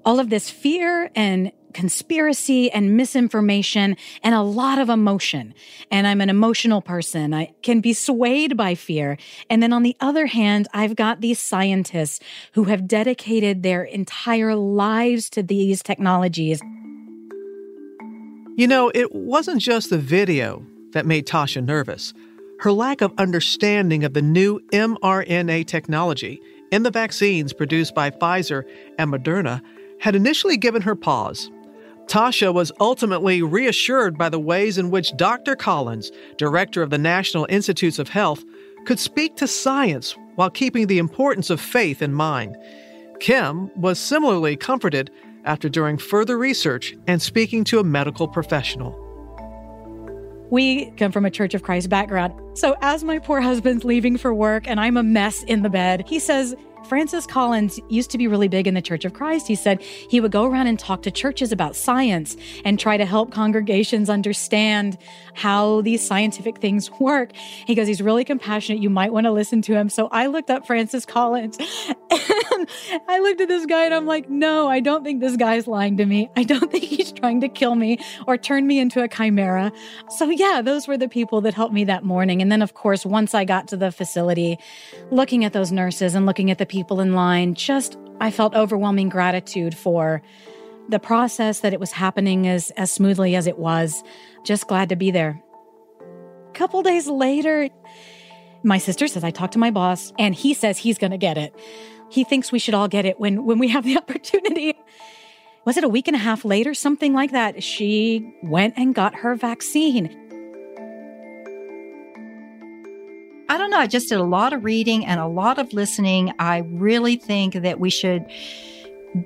all 0.05 0.21
of 0.21 0.31
this 0.31 0.49
fear 0.51 1.11
and 1.17 1.51
conspiracy 1.73 2.71
and 2.71 2.97
misinformation 2.97 3.97
and 4.23 4.35
a 4.35 4.43
lot 4.43 4.79
of 4.79 4.89
emotion. 4.89 5.55
And 5.91 6.07
I'm 6.07 6.21
an 6.21 6.31
emotional 6.31 6.81
person. 6.81 7.35
I 7.35 7.55
can 7.63 7.81
be 7.81 7.93
swayed 7.93 8.57
by 8.57 8.75
fear. 8.75 9.17
And 9.51 9.63
then 9.63 9.73
on 9.73 9.83
the 9.83 9.97
other 9.99 10.27
hand, 10.27 10.69
I've 10.73 10.95
got 10.95 11.21
these 11.21 11.39
scientists 11.41 12.21
who 12.53 12.65
have 12.65 12.87
dedicated 12.87 13.63
their 13.63 13.83
entire 13.83 14.55
lives 14.55 15.29
to 15.31 15.43
these 15.43 15.83
technologies. 15.83 16.63
You 18.55 18.69
know, 18.69 18.93
it 18.95 19.15
wasn't 19.15 19.63
just 19.63 19.89
the 19.89 19.97
video 19.97 20.63
that 20.93 21.07
made 21.07 21.27
Tasha 21.27 21.65
nervous. 21.65 22.13
Her 22.61 22.71
lack 22.71 23.01
of 23.01 23.15
understanding 23.17 24.05
of 24.05 24.13
the 24.13 24.21
new 24.21 24.61
mRNA 24.73 25.67
technology 25.67 26.39
in 26.71 26.83
the 26.83 26.91
vaccines 26.91 27.55
produced 27.55 27.95
by 27.95 28.11
Pfizer 28.11 28.65
and 28.99 29.11
Moderna 29.11 29.63
had 30.01 30.15
initially 30.15 30.59
given 30.59 30.83
her 30.83 30.95
pause. 30.95 31.51
Tasha 32.09 32.53
was 32.53 32.71
ultimately 32.79 33.41
reassured 33.41 34.19
by 34.19 34.29
the 34.29 34.39
ways 34.39 34.77
in 34.77 34.91
which 34.91 35.17
Dr. 35.17 35.57
Collins, 35.57 36.13
director 36.37 36.83
of 36.83 36.91
the 36.91 36.99
National 36.99 37.47
Institutes 37.49 37.99
of 37.99 38.11
Health, 38.11 38.45
could 38.85 39.01
speak 39.01 39.35
to 39.37 39.47
science 39.47 40.15
while 40.35 40.51
keeping 40.51 40.89
the 40.89 40.99
importance 40.99 41.49
of 41.49 41.59
faith 41.59 42.03
in 42.03 42.13
mind. 42.13 42.59
Kim 43.19 43.71
was 43.81 43.99
similarly 43.99 44.57
comforted 44.57 45.11
after 45.45 45.69
doing 45.69 45.99
further 45.99 46.39
research 46.39 46.97
and 47.07 47.21
speaking 47.21 47.65
to 47.65 47.79
a 47.79 47.85
medical 47.85 48.29
professional. 48.29 48.99
We 50.51 50.91
come 50.93 51.13
from 51.13 51.25
a 51.25 51.31
Church 51.31 51.55
of 51.55 51.63
Christ 51.63 51.89
background. 51.89 52.35
So, 52.59 52.77
as 52.83 53.03
my 53.05 53.19
poor 53.19 53.41
husband's 53.41 53.85
leaving 53.85 54.19
for 54.19 54.35
work 54.35 54.69
and 54.69 54.79
I'm 54.79 54.99
a 54.99 55.03
mess 55.03 55.43
in 55.45 55.63
the 55.63 55.71
bed, 55.71 56.05
he 56.07 56.19
says, 56.19 56.55
Francis 56.87 57.27
Collins 57.27 57.81
used 57.89 58.11
to 58.11 58.19
be 58.19 58.27
really 58.27 58.49
big 58.49 58.67
in 58.67 58.75
the 58.75 58.83
Church 58.83 59.05
of 59.05 59.13
Christ. 59.13 59.47
He 59.49 59.55
said 59.55 59.81
he 59.81 60.21
would 60.21 60.33
go 60.33 60.45
around 60.45 60.67
and 60.67 60.79
talk 60.79 61.03
to 61.03 61.11
churches 61.11 61.53
about 61.53 61.77
science 61.77 62.37
and 62.65 62.79
try 62.79 62.97
to 62.97 63.05
help 63.07 63.31
congregations 63.31 64.11
understand 64.11 64.99
how 65.35 65.81
these 65.83 66.07
scientific 66.07 66.59
things 66.59 66.91
work. 67.01 67.35
He 67.67 67.75
goes, 67.75 67.87
he's 67.87 68.03
really 68.03 68.25
compassionate. 68.25 68.83
You 68.83 68.91
might 68.91 69.13
want 69.13 69.27
to 69.27 69.33
listen 69.33 69.63
to 69.63 69.75
him. 69.75 69.89
So 69.89 70.09
I 70.13 70.27
looked 70.27 70.51
up 70.51 70.67
Francis 70.67 71.07
Collins 71.07 71.59
and 72.11 72.69
I 73.09 73.21
looked 73.21 73.41
at 73.41 73.49
this 73.49 73.67
guy 73.67 73.85
and 73.85 73.95
I'm 73.95 74.07
like, 74.07 74.29
no, 74.29 74.69
I 74.69 74.81
don't 74.81 75.05
think 75.05 75.21
this 75.21 75.37
guy's 75.37 75.67
lying 75.67 75.97
to 75.97 76.07
me. 76.07 76.31
I 76.37 76.43
don't 76.45 76.71
think 76.73 76.85
he's 76.85 77.13
trying 77.13 77.41
to 77.41 77.49
kill 77.49 77.75
me 77.75 77.99
or 78.27 78.37
turn 78.37 78.67
me 78.67 78.79
into 78.79 79.03
a 79.03 79.09
chimera. 79.09 79.73
So 80.11 80.29
yeah, 80.29 80.63
those 80.63 80.89
were 80.89 80.99
the 80.99 81.09
people 81.09 81.41
that 81.43 81.55
helped 81.55 81.75
me 81.75 81.85
that 81.85 82.05
morning. 82.05 82.43
And 82.43 82.51
then 82.51 82.63
of 82.63 82.75
course, 82.75 83.07
once 83.07 83.35
I 83.35 83.45
got 83.45 83.69
to 83.69 83.77
the 83.77 83.93
facility, 83.93 84.59
looking 85.11 85.45
at 85.45 85.53
those 85.53 85.73
nurses 85.73 86.15
and 86.15 86.27
looking 86.27 86.51
at 86.51 86.59
the 86.59 86.67
people 86.73 87.01
in 87.01 87.15
line, 87.15 87.55
just 87.55 87.99
I 88.19 88.31
felt 88.31 88.55
overwhelming 88.55 89.11
gratitude 89.11 89.77
for 89.77 90.23
the 90.89 90.99
process 90.99 91.61
that 91.61 91.75
it 91.75 91.79
was 91.79 91.93
happening 91.93 92.49
as, 92.49 92.71
as 92.71 92.91
smoothly 92.91 93.37
as 93.37 93.47
it 93.47 93.59
was. 93.59 94.03
Just 94.43 94.67
glad 94.69 94.89
to 94.89 94.97
be 94.97 95.11
there. 95.11 95.43
A 96.49 96.53
couple 96.55 96.83
days 96.83 97.07
later, 97.09 97.69
my 98.65 98.79
sister 98.79 99.07
says 99.07 99.23
I 99.23 99.31
talked 99.31 99.53
to 99.53 99.59
my 99.59 99.71
boss 99.71 100.15
and 100.19 100.35
he 100.35 100.55
says 100.55 100.79
he's 100.79 100.97
going 100.97 101.11
to 101.11 101.19
get 101.19 101.37
it. 101.37 101.55
He 102.09 102.25
thinks 102.25 102.51
we 102.51 102.59
should 102.59 102.75
all 102.75 102.89
get 102.89 103.05
it 103.05 103.21
when 103.21 103.45
when 103.45 103.59
we 103.59 103.69
have 103.69 103.85
the 103.85 103.97
opportunity. 104.03 104.75
Was 105.67 105.77
it 105.77 105.85
a 105.85 105.89
week 105.89 106.09
and 106.09 106.17
a 106.17 106.19
half 106.19 106.45
later 106.45 106.73
something 106.73 107.13
like 107.13 107.33
that? 107.33 107.63
She 107.63 108.35
went 108.43 108.75
and 108.79 108.95
got 108.95 109.15
her 109.17 109.35
vaccine. 109.35 110.22
I 113.53 113.59
don't 113.59 113.69
know. 113.69 113.81
I 113.81 113.87
just 113.87 114.09
did 114.09 114.19
a 114.19 114.25
lot 114.25 114.55
of 114.55 114.65
reading 114.65 115.05
and 115.05 115.21
a 115.21 115.27
lot 115.27 115.59
of 115.59 115.75
listening. 115.75 116.33
I 116.39 116.63
really 116.71 117.17
think 117.17 117.53
that 117.53 117.79
we 117.79 117.91
should 117.91 118.25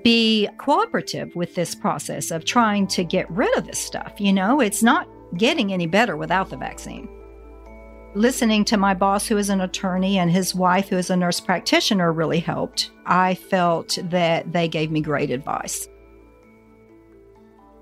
be 0.02 0.48
cooperative 0.58 1.36
with 1.36 1.54
this 1.54 1.76
process 1.76 2.32
of 2.32 2.44
trying 2.44 2.88
to 2.88 3.04
get 3.04 3.30
rid 3.30 3.56
of 3.56 3.68
this 3.68 3.78
stuff. 3.78 4.14
You 4.18 4.32
know, 4.32 4.58
it's 4.58 4.82
not 4.82 5.06
getting 5.36 5.72
any 5.72 5.86
better 5.86 6.16
without 6.16 6.50
the 6.50 6.56
vaccine. 6.56 7.08
Listening 8.16 8.64
to 8.64 8.76
my 8.76 8.94
boss, 8.94 9.28
who 9.28 9.36
is 9.36 9.48
an 9.48 9.60
attorney, 9.60 10.18
and 10.18 10.28
his 10.28 10.56
wife, 10.56 10.88
who 10.88 10.96
is 10.96 11.08
a 11.08 11.16
nurse 11.16 11.38
practitioner, 11.38 12.12
really 12.12 12.40
helped. 12.40 12.90
I 13.06 13.36
felt 13.36 13.96
that 14.10 14.52
they 14.52 14.66
gave 14.66 14.90
me 14.90 15.02
great 15.02 15.30
advice. 15.30 15.86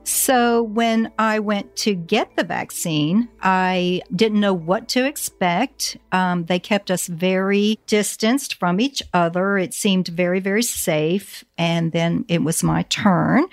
So, 0.06 0.62
when 0.62 1.10
I 1.18 1.38
went 1.38 1.76
to 1.76 1.94
get 1.94 2.36
the 2.36 2.44
vaccine, 2.44 3.30
I 3.40 4.02
didn't 4.14 4.40
know 4.40 4.52
what 4.52 4.86
to 4.90 5.06
expect. 5.06 5.96
Um, 6.12 6.44
they 6.44 6.58
kept 6.58 6.90
us 6.90 7.06
very 7.06 7.78
distanced 7.86 8.54
from 8.54 8.80
each 8.80 9.02
other. 9.14 9.56
It 9.56 9.72
seemed 9.72 10.08
very, 10.08 10.40
very 10.40 10.62
safe. 10.62 11.42
And 11.56 11.92
then 11.92 12.26
it 12.28 12.42
was 12.42 12.62
my 12.62 12.82
turn. 12.82 13.46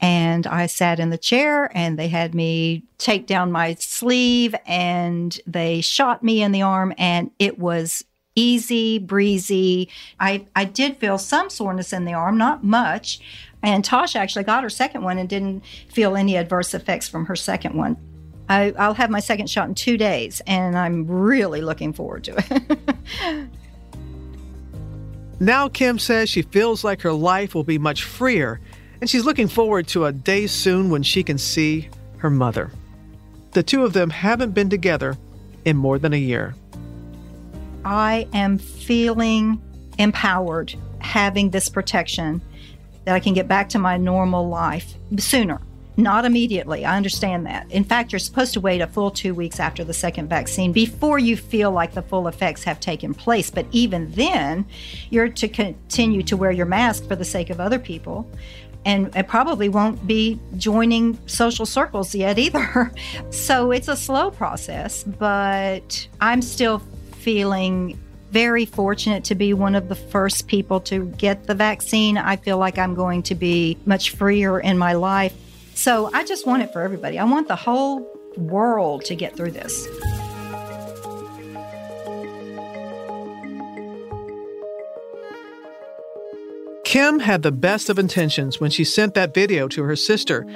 And 0.00 0.46
I 0.46 0.66
sat 0.66 0.98
in 0.98 1.10
the 1.10 1.18
chair 1.18 1.70
and 1.76 1.98
they 1.98 2.08
had 2.08 2.34
me 2.34 2.84
take 2.96 3.26
down 3.26 3.52
my 3.52 3.74
sleeve 3.74 4.54
and 4.66 5.38
they 5.46 5.82
shot 5.82 6.22
me 6.22 6.42
in 6.42 6.52
the 6.52 6.62
arm. 6.62 6.94
And 6.96 7.30
it 7.38 7.58
was 7.58 8.02
easy, 8.34 8.98
breezy. 8.98 9.88
I, 10.18 10.46
I 10.56 10.64
did 10.64 10.96
feel 10.96 11.18
some 11.18 11.50
soreness 11.50 11.92
in 11.92 12.06
the 12.06 12.14
arm, 12.14 12.38
not 12.38 12.64
much. 12.64 13.20
And 13.62 13.84
Tasha 13.84 14.16
actually 14.16 14.44
got 14.44 14.62
her 14.62 14.70
second 14.70 15.02
one 15.02 15.18
and 15.18 15.28
didn't 15.28 15.64
feel 15.88 16.16
any 16.16 16.36
adverse 16.36 16.74
effects 16.74 17.08
from 17.08 17.26
her 17.26 17.36
second 17.36 17.74
one. 17.74 17.96
I, 18.48 18.70
will 18.70 18.94
have 18.94 19.10
my 19.10 19.20
second 19.20 19.48
shot 19.48 19.68
in 19.68 19.74
two 19.74 19.96
days, 19.96 20.42
and 20.46 20.76
I'm 20.76 21.06
really 21.06 21.60
looking 21.60 21.92
forward 21.92 22.24
to 22.24 22.34
it. 22.36 23.48
now, 25.40 25.68
Kim 25.68 25.98
says 25.98 26.28
she 26.28 26.42
feels 26.42 26.82
like 26.82 27.02
her 27.02 27.12
life 27.12 27.54
will 27.54 27.64
be 27.64 27.78
much 27.78 28.02
freer, 28.02 28.60
and 29.00 29.08
she's 29.08 29.24
looking 29.24 29.48
forward 29.48 29.86
to 29.88 30.06
a 30.06 30.12
day 30.12 30.46
soon 30.46 30.90
when 30.90 31.02
she 31.02 31.22
can 31.22 31.38
see 31.38 31.88
her 32.18 32.30
mother. 32.30 32.70
The 33.52 33.62
two 33.62 33.84
of 33.84 33.92
them 33.92 34.10
haven't 34.10 34.52
been 34.52 34.70
together 34.70 35.16
in 35.64 35.76
more 35.76 35.98
than 35.98 36.12
a 36.12 36.18
year. 36.18 36.54
I 37.84 38.28
am 38.32 38.58
feeling 38.58 39.60
empowered 39.98 40.74
having 41.00 41.50
this 41.50 41.68
protection 41.68 42.40
that 43.04 43.14
I 43.14 43.20
can 43.20 43.34
get 43.34 43.48
back 43.48 43.68
to 43.70 43.78
my 43.78 43.96
normal 43.96 44.48
life 44.48 44.94
sooner, 45.18 45.60
not 45.96 46.24
immediately. 46.24 46.84
I 46.84 46.96
understand 46.96 47.46
that. 47.46 47.70
In 47.70 47.84
fact, 47.84 48.12
you're 48.12 48.18
supposed 48.18 48.52
to 48.54 48.60
wait 48.60 48.80
a 48.80 48.86
full 48.86 49.10
two 49.10 49.34
weeks 49.34 49.60
after 49.60 49.84
the 49.84 49.94
second 49.94 50.28
vaccine 50.28 50.72
before 50.72 51.18
you 51.18 51.36
feel 51.36 51.70
like 51.70 51.92
the 51.92 52.02
full 52.02 52.28
effects 52.28 52.64
have 52.64 52.80
taken 52.80 53.14
place. 53.14 53.50
But 53.50 53.66
even 53.72 54.10
then, 54.12 54.64
you're 55.10 55.28
to 55.28 55.48
continue 55.48 56.22
to 56.24 56.36
wear 56.36 56.50
your 56.50 56.66
mask 56.66 57.06
for 57.08 57.16
the 57.16 57.24
sake 57.24 57.50
of 57.50 57.60
other 57.60 57.78
people. 57.78 58.30
And 58.84 59.14
it 59.14 59.28
probably 59.28 59.68
won't 59.68 60.06
be 60.06 60.40
joining 60.56 61.18
social 61.26 61.66
circles 61.66 62.14
yet 62.14 62.38
either. 62.38 62.92
so 63.30 63.70
it's 63.70 63.88
a 63.88 63.96
slow 63.96 64.30
process, 64.30 65.04
but 65.04 66.08
I'm 66.20 66.42
still 66.42 66.82
feeling 67.12 67.98
very 68.32 68.64
fortunate 68.64 69.24
to 69.24 69.34
be 69.34 69.52
one 69.52 69.74
of 69.74 69.88
the 69.90 69.94
first 69.94 70.48
people 70.48 70.80
to 70.80 71.06
get 71.18 71.46
the 71.46 71.54
vaccine. 71.54 72.16
I 72.16 72.36
feel 72.36 72.56
like 72.56 72.78
I'm 72.78 72.94
going 72.94 73.22
to 73.24 73.34
be 73.34 73.76
much 73.84 74.10
freer 74.10 74.58
in 74.58 74.78
my 74.78 74.94
life. 74.94 75.34
So 75.74 76.10
I 76.14 76.24
just 76.24 76.46
want 76.46 76.62
it 76.62 76.72
for 76.72 76.80
everybody. 76.80 77.18
I 77.18 77.24
want 77.24 77.48
the 77.48 77.56
whole 77.56 78.08
world 78.38 79.04
to 79.04 79.14
get 79.14 79.36
through 79.36 79.50
this. 79.50 79.86
Kim 86.84 87.20
had 87.20 87.42
the 87.42 87.52
best 87.52 87.90
of 87.90 87.98
intentions 87.98 88.60
when 88.60 88.70
she 88.70 88.84
sent 88.84 89.14
that 89.14 89.34
video 89.34 89.68
to 89.68 89.82
her 89.82 89.96
sister. 89.96 90.46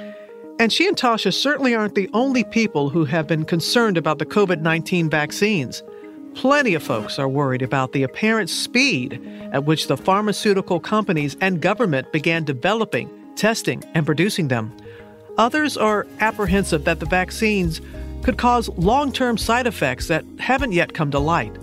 And 0.59 0.73
she 0.73 0.87
and 0.87 0.97
Tasha 0.97 1.31
certainly 1.31 1.75
aren't 1.75 1.93
the 1.93 2.09
only 2.13 2.43
people 2.43 2.89
who 2.89 3.05
have 3.05 3.27
been 3.27 3.45
concerned 3.45 3.97
about 3.97 4.17
the 4.17 4.25
COVID 4.25 4.61
19 4.61 5.09
vaccines. 5.09 5.83
Plenty 6.37 6.75
of 6.75 6.83
folks 6.83 7.17
are 7.17 7.27
worried 7.27 7.63
about 7.63 7.93
the 7.93 8.03
apparent 8.03 8.51
speed 8.51 9.19
at 9.51 9.65
which 9.65 9.87
the 9.87 9.97
pharmaceutical 9.97 10.79
companies 10.79 11.35
and 11.41 11.59
government 11.59 12.11
began 12.11 12.43
developing, 12.43 13.09
testing, 13.35 13.83
and 13.95 14.05
producing 14.05 14.47
them. 14.47 14.71
Others 15.39 15.77
are 15.77 16.05
apprehensive 16.19 16.83
that 16.83 16.99
the 16.99 17.07
vaccines 17.07 17.81
could 18.21 18.37
cause 18.37 18.69
long 18.69 19.11
term 19.11 19.35
side 19.35 19.65
effects 19.65 20.09
that 20.09 20.23
haven't 20.37 20.73
yet 20.73 20.93
come 20.93 21.09
to 21.09 21.17
light. 21.17 21.57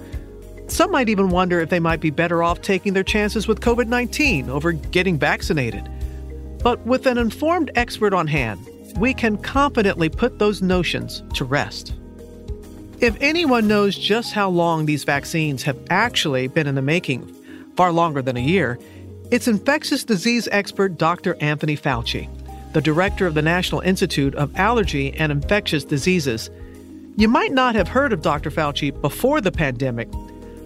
Some 0.66 0.90
might 0.90 1.08
even 1.08 1.28
wonder 1.28 1.60
if 1.60 1.70
they 1.70 1.78
might 1.78 2.00
be 2.00 2.10
better 2.10 2.42
off 2.42 2.60
taking 2.60 2.94
their 2.94 3.04
chances 3.04 3.46
with 3.46 3.60
COVID 3.60 3.86
19 3.86 4.50
over 4.50 4.72
getting 4.72 5.20
vaccinated. 5.20 5.88
But 6.64 6.84
with 6.84 7.06
an 7.06 7.16
informed 7.16 7.70
expert 7.76 8.12
on 8.12 8.26
hand, 8.26 8.68
we 8.98 9.14
can 9.14 9.36
confidently 9.36 10.08
put 10.08 10.40
those 10.40 10.62
notions 10.62 11.22
to 11.34 11.44
rest. 11.44 11.94
If 13.04 13.18
anyone 13.20 13.68
knows 13.68 13.98
just 13.98 14.32
how 14.32 14.48
long 14.48 14.86
these 14.86 15.04
vaccines 15.04 15.62
have 15.64 15.76
actually 15.90 16.48
been 16.48 16.66
in 16.66 16.74
the 16.74 16.80
making, 16.80 17.30
far 17.76 17.92
longer 17.92 18.22
than 18.22 18.38
a 18.38 18.40
year, 18.40 18.78
it's 19.30 19.46
infectious 19.46 20.04
disease 20.04 20.48
expert 20.50 20.96
Dr. 20.96 21.36
Anthony 21.38 21.76
Fauci, 21.76 22.30
the 22.72 22.80
director 22.80 23.26
of 23.26 23.34
the 23.34 23.42
National 23.42 23.82
Institute 23.82 24.34
of 24.36 24.56
Allergy 24.56 25.12
and 25.18 25.30
Infectious 25.30 25.84
Diseases. 25.84 26.48
You 27.16 27.28
might 27.28 27.52
not 27.52 27.74
have 27.74 27.88
heard 27.88 28.14
of 28.14 28.22
Dr. 28.22 28.50
Fauci 28.50 28.98
before 29.02 29.42
the 29.42 29.52
pandemic, 29.52 30.08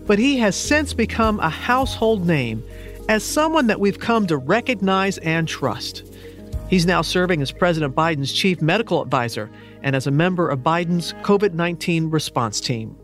but 0.07 0.21
he 0.21 0.39
has 0.39 0.55
since 0.55 0.95
become 0.95 1.41
a 1.41 1.51
household 1.51 2.25
name 2.25 2.63
as 3.09 3.25
someone 3.25 3.67
that 3.67 3.81
we've 3.81 3.99
come 3.99 4.29
to 4.29 4.37
recognize 4.37 5.19
and 5.19 5.49
trust. 5.49 6.05
He's 6.71 6.87
now 6.87 7.03
serving 7.03 7.43
as 7.43 7.51
President 7.51 7.97
Biden's 7.97 8.33
chief 8.33 8.63
medical 8.63 9.03
advisor 9.03 9.51
and 9.83 9.97
as 9.97 10.07
a 10.07 10.11
member 10.11 10.49
of 10.49 10.61
Biden's 10.61 11.13
COVID 11.23 11.55
19 11.55 12.11
response 12.11 12.61
team. 12.61 12.97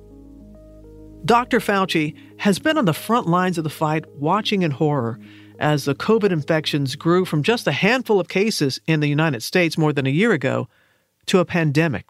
Dr. 1.24 1.58
Fauci 1.58 2.14
has 2.38 2.58
been 2.58 2.76
on 2.76 2.84
the 2.84 2.92
front 2.92 3.26
lines 3.26 3.56
of 3.56 3.64
the 3.64 3.70
fight, 3.70 4.04
watching 4.16 4.62
in 4.62 4.70
horror 4.70 5.18
as 5.58 5.84
the 5.84 5.94
COVID 5.94 6.30
infections 6.30 6.96
grew 6.96 7.24
from 7.24 7.42
just 7.42 7.66
a 7.66 7.72
handful 7.72 8.20
of 8.20 8.28
cases 8.28 8.80
in 8.86 9.00
the 9.00 9.08
United 9.08 9.42
States 9.42 9.78
more 9.78 9.92
than 9.92 10.06
a 10.06 10.10
year 10.10 10.32
ago 10.32 10.68
to 11.26 11.38
a 11.38 11.44
pandemic 11.44 12.06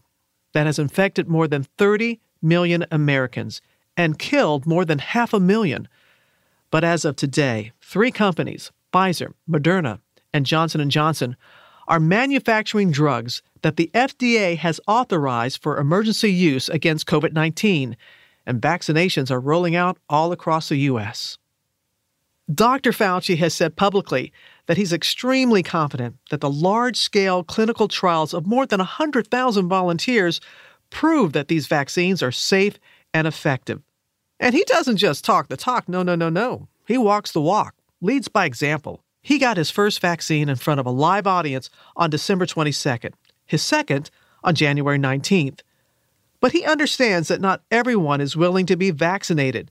that 0.53 0.67
has 0.67 0.79
infected 0.79 1.29
more 1.29 1.47
than 1.47 1.65
30 1.79 2.21
million 2.43 2.85
Americans 2.91 3.61
and 3.97 4.19
killed 4.19 4.67
more 4.67 4.85
than 4.85 4.99
half 4.99 5.33
a 5.33 5.41
million. 5.41 5.89
But 6.71 6.85
as 6.85 7.05
of 7.05 7.17
today, 7.17 7.73
three 7.81 8.11
companies, 8.11 8.73
Pfizer, 8.93 9.33
Moderna, 9.49 10.01
and 10.33 10.47
Johnson 10.47 10.89
& 10.89 10.91
Johnson, 10.91 11.37
are 11.89 12.01
manufacturing 12.01 12.91
drugs 12.91 13.43
that 13.63 13.77
the 13.77 13.91
FDA 13.95 14.57
has 14.57 14.81
authorized 14.87 15.63
for 15.63 15.79
emergency 15.79 16.33
use 16.33 16.69
against 16.69 17.07
COVID-19 17.07 17.95
and 18.47 18.61
vaccinations 18.61 19.31
are 19.31 19.41
rolling 19.41 19.75
out 19.75 19.99
all 20.09 20.33
across 20.33 20.69
the 20.69 20.77
U.S. 20.77 21.39
Dr. 22.53 22.91
Fauci 22.93 23.39
has 23.39 23.55
said 23.55 23.77
publicly 23.77 24.33
that 24.67 24.77
he's 24.77 24.93
extremely 24.93 25.63
confident 25.63 26.17
that 26.31 26.41
the 26.41 26.51
large 26.51 26.97
scale 26.97 27.43
clinical 27.43 27.89
trials 27.89 28.35
of 28.35 28.47
more 28.47 28.67
than 28.67 28.79
100,000 28.79 29.69
volunteers 29.69 30.41
prove 30.91 31.33
that 31.33 31.49
these 31.49 31.67
vaccines 31.67 32.23
are 32.23 32.33
safe 32.33 32.79
and 33.15 33.27
effective. 33.27 33.81
And 34.39 34.55
he 34.55 34.65
doesn't 34.65 34.99
just 34.99 35.25
talk 35.25 35.49
the 35.49 35.57
talk, 35.57 35.89
no, 35.89 36.03
no, 36.03 36.15
no, 36.15 36.29
no. 36.29 36.69
He 36.87 36.99
walks 36.99 37.33
the 37.33 37.41
walk, 37.41 37.75
leads 38.03 38.29
by 38.29 38.45
example. 38.45 39.04
He 39.25 39.39
got 39.39 39.57
his 39.57 39.71
first 39.71 40.01
vaccine 40.01 40.51
in 40.51 40.57
front 40.57 40.81
of 40.81 40.85
a 40.85 40.91
live 40.91 41.27
audience 41.27 41.71
on 41.97 42.11
December 42.11 42.45
22nd, 42.45 43.15
his 43.47 43.63
second 43.63 44.11
on 44.45 44.55
January 44.55 44.99
19th. 44.99 45.61
But 46.41 46.53
he 46.53 46.63
understands 46.63 47.29
that 47.29 47.41
not 47.41 47.63
everyone 47.71 48.21
is 48.21 48.37
willing 48.37 48.67
to 48.67 48.77
be 48.77 48.91
vaccinated 48.91 49.71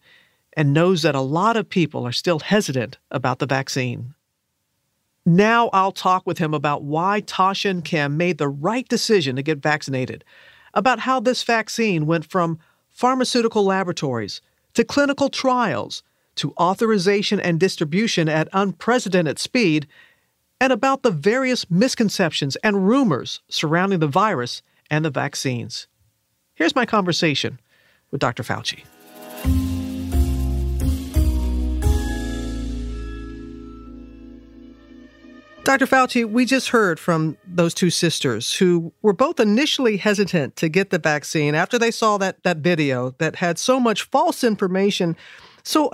and 0.57 0.74
knows 0.74 1.03
that 1.03 1.13
a 1.13 1.22
lot 1.22 1.55
of 1.55 1.69
people 1.69 2.03
are 2.03 2.12
still 2.12 2.39
hesitant 2.39 2.98
about 3.12 3.38
the 3.38 3.45
vaccine. 3.45 4.15
Now 5.24 5.69
I'll 5.72 5.91
talk 5.91 6.25
with 6.25 6.39
him 6.39 6.55
about 6.55 6.81
why 6.81 7.22
Tasha 7.22 7.69
and 7.69 7.86
Kim 7.86 8.17
made 8.17 8.39
the 8.39 8.50
right 8.50 8.88
decision 8.88 9.36
to 9.36 9.43
get 9.43 9.60
vaccinated, 9.60 10.24
about 10.74 11.01
how 11.01 11.19
this 11.19 11.43
vaccine 11.43 12.07
went 12.07 12.25
from 12.25 12.57
pharmaceutical 12.89 13.63
laboratories 13.63 14.41
to 14.74 14.83
clinical 14.83 15.29
trials 15.29 16.01
to 16.36 16.54
authorization 16.60 17.40
and 17.40 17.60
distribution 17.60 18.28
at 18.28 18.50
unprecedented 18.54 19.40
speed, 19.40 19.88
and 20.60 20.72
about 20.72 21.04
the 21.04 21.12
various 21.12 21.70
misconceptions 21.70 22.56
and 22.58 22.88
rumors 22.88 23.42
surrounding 23.50 24.00
the 24.00 24.08
virus 24.08 24.62
and 24.90 25.04
the 25.04 25.10
vaccines. 25.10 25.88
Here's 26.56 26.75
my 26.75 26.86
conversation 26.86 27.60
with 28.12 28.22
Dr. 28.22 28.44
Fauci. 28.44 28.84
Dr. 35.63 35.86
Fauci, 35.86 36.30
we 36.30 36.46
just 36.46 36.70
heard 36.70 37.00
from 37.00 37.38
those 37.48 37.74
two 37.74 37.90
sisters 37.90 38.54
who 38.54 38.92
were 39.02 39.13
both 39.13 39.40
initially 39.40 39.96
hesitant 39.96 40.58
to 40.58 40.68
get 40.68 40.90
the 40.90 41.00
vaccine 41.00 41.56
after 41.56 41.80
they 41.80 41.90
saw 41.90 42.18
that, 42.18 42.44
that 42.44 42.58
video 42.58 43.12
that 43.20 43.38
had 43.38 43.58
so 43.58 43.80
much 43.80 44.04
false 44.04 44.44
information. 44.44 45.16
So, 45.63 45.90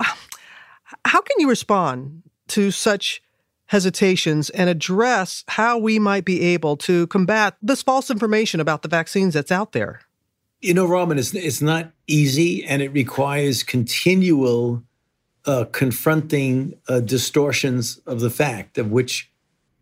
how 1.04 1.20
can 1.20 1.36
you 1.38 1.48
respond 1.48 2.22
to 2.48 2.70
such 2.70 3.22
hesitations 3.66 4.50
and 4.50 4.68
address 4.68 5.44
how 5.48 5.78
we 5.78 5.98
might 5.98 6.24
be 6.24 6.40
able 6.42 6.76
to 6.76 7.06
combat 7.06 7.56
this 7.62 7.82
false 7.82 8.10
information 8.10 8.60
about 8.60 8.82
the 8.82 8.88
vaccines 8.88 9.34
that's 9.34 9.52
out 9.52 9.72
there? 9.72 10.00
You 10.60 10.74
know, 10.74 10.86
Robin, 10.86 11.18
it's, 11.18 11.32
it's 11.34 11.62
not 11.62 11.90
easy 12.06 12.64
and 12.64 12.82
it 12.82 12.92
requires 12.92 13.62
continual 13.62 14.82
uh, 15.46 15.64
confronting 15.72 16.74
uh, 16.88 17.00
distortions 17.00 17.98
of 18.06 18.20
the 18.20 18.30
fact, 18.30 18.76
of 18.76 18.90
which 18.90 19.30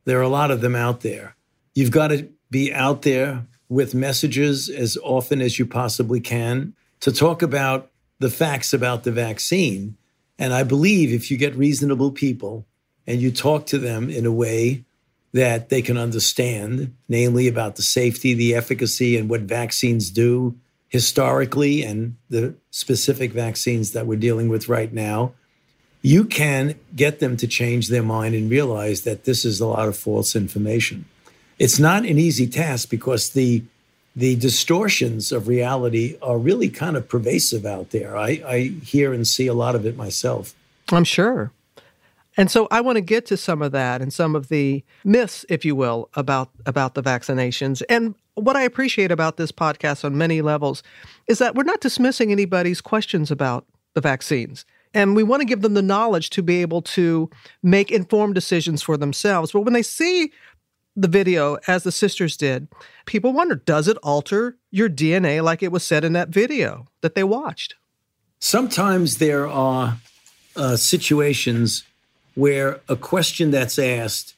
there 0.05 0.19
are 0.19 0.23
a 0.23 0.29
lot 0.29 0.51
of 0.51 0.61
them 0.61 0.75
out 0.75 1.01
there. 1.01 1.37
You've 1.75 1.91
got 1.91 2.09
to 2.09 2.29
be 2.51 2.73
out 2.73 3.03
there 3.03 3.47
with 3.69 3.95
messages 3.95 4.71
as 4.71 4.97
often 5.03 5.41
as 5.41 5.59
you 5.59 5.67
possibly 5.67 6.21
can 6.21 6.75
to 7.01 7.13
talk 7.13 7.43
about 7.43 7.91
the 8.19 8.31
facts 8.31 8.73
about 8.73 9.05
the 9.05 9.13
vaccine. 9.13 9.97
And 10.39 10.55
I 10.55 10.63
believe 10.63 11.13
if 11.13 11.31
you 11.31 11.37
get 11.37 11.57
reasonable 11.57 12.13
people 12.13 12.67
and 13.07 13.21
you 13.21 13.31
talk 13.31 13.67
to 13.67 13.79
them 13.79 14.09
in 14.09 14.25
a 14.27 14.33
way 14.33 14.85
that 15.33 15.69
they 15.69 15.83
can 15.83 15.99
understand, 15.99 16.95
namely 17.09 17.49
about 17.49 17.77
the 17.77 17.83
safety, 17.83 18.35
the 18.35 18.55
efficacy, 18.55 19.17
and 19.17 19.29
what 19.29 19.43
vaccines 19.43 20.11
do, 20.11 20.57
historically 20.89 21.83
and 21.83 22.17
the 22.31 22.55
specific 22.71 23.33
vaccines 23.33 23.93
that 23.93 24.07
we're 24.07 24.19
dealing 24.19 24.49
with 24.49 24.69
right 24.69 24.93
now, 24.93 25.33
you 26.01 26.25
can 26.25 26.75
get 26.95 27.19
them 27.19 27.37
to 27.37 27.47
change 27.47 27.89
their 27.89 28.03
mind 28.03 28.35
and 28.35 28.51
realize 28.51 29.03
that 29.03 29.25
this 29.25 29.45
is 29.45 29.61
a 29.61 29.67
lot 29.67 29.89
of 29.89 29.97
false 29.97 30.35
information. 30.35 31.05
It's 31.59 31.79
not 31.79 32.07
an 32.07 32.19
easy 32.19 32.47
task 32.47 32.89
because 32.89 33.31
the 33.31 33.65
the 34.19 34.35
distortions 34.35 35.31
of 35.31 35.47
reality 35.47 36.19
are 36.21 36.39
really 36.39 36.69
kind 36.69 36.97
of 36.97 37.09
pervasive 37.09 37.65
out 37.65 37.91
there. 37.91 38.17
I, 38.17 38.43
I 38.45 38.73
hear 38.83 39.13
and 39.13 39.27
see 39.27 39.47
a 39.47 39.55
lot 39.55 39.77
of 39.77 39.87
it 39.87 39.97
myself. 39.97 40.55
I'm 40.91 41.05
sure. 41.05 41.53
And 42.37 42.51
so 42.51 42.67
I 42.73 42.81
want 42.81 42.97
to 42.97 43.01
get 43.01 43.27
to 43.27 43.37
some 43.37 43.63
of 43.63 43.71
that 43.73 44.03
and 44.03 44.13
some 44.13 44.35
of 44.35 44.49
the 44.49 44.83
myths, 45.05 45.45
if 45.49 45.65
you 45.65 45.77
will, 45.77 46.09
about 46.15 46.51
about 46.67 46.95
the 46.95 47.03
vaccinations. 47.03 47.81
And 47.89 48.17
what 48.35 48.57
I 48.57 48.63
appreciate 48.63 49.13
about 49.13 49.37
this 49.37 49.53
podcast 49.53 50.05
on 50.05 50.19
many 50.19 50.43
levels 50.43 50.83
is 51.29 51.39
that 51.39 51.55
we're 51.55 51.63
not 51.63 51.81
dismissing 51.81 52.33
anybody's 52.33 52.81
questions 52.81 53.31
about 53.31 53.67
the 53.95 54.01
vaccines. 54.01 54.65
And 54.95 55.15
we 55.15 55.23
want 55.23 55.43
to 55.43 55.47
give 55.47 55.63
them 55.63 55.75
the 55.75 55.83
knowledge 55.83 56.31
to 56.31 56.43
be 56.43 56.61
able 56.61 56.83
to 56.83 57.31
make 57.63 57.93
informed 57.93 58.35
decisions 58.35 58.83
for 58.83 58.97
themselves. 58.97 59.53
But 59.53 59.61
when 59.61 59.75
they 59.75 59.83
see 59.83 60.33
the 61.01 61.09
video, 61.09 61.59
as 61.67 61.85
the 61.85 61.93
sisters 61.93 62.37
did, 62.37 62.69
people 63.07 63.33
wonder 63.33 63.55
does 63.55 63.89
it 63.89 63.97
alter 64.03 64.57
your 64.71 64.89
DNA 64.89 65.43
like 65.43 65.63
it 65.63 65.73
was 65.73 65.85
said 65.85 66.05
in 66.05 66.13
that 66.15 66.29
video 66.29 66.87
that 67.01 67.15
they 67.15 67.25
watched? 67.25 67.75
Sometimes 68.41 69.19
there 69.19 69.47
are 69.47 69.99
uh, 70.57 70.77
situations 70.77 71.85
where 72.35 72.81
a 72.89 72.97
question 72.97 73.51
that's 73.51 73.79
asked 73.79 74.35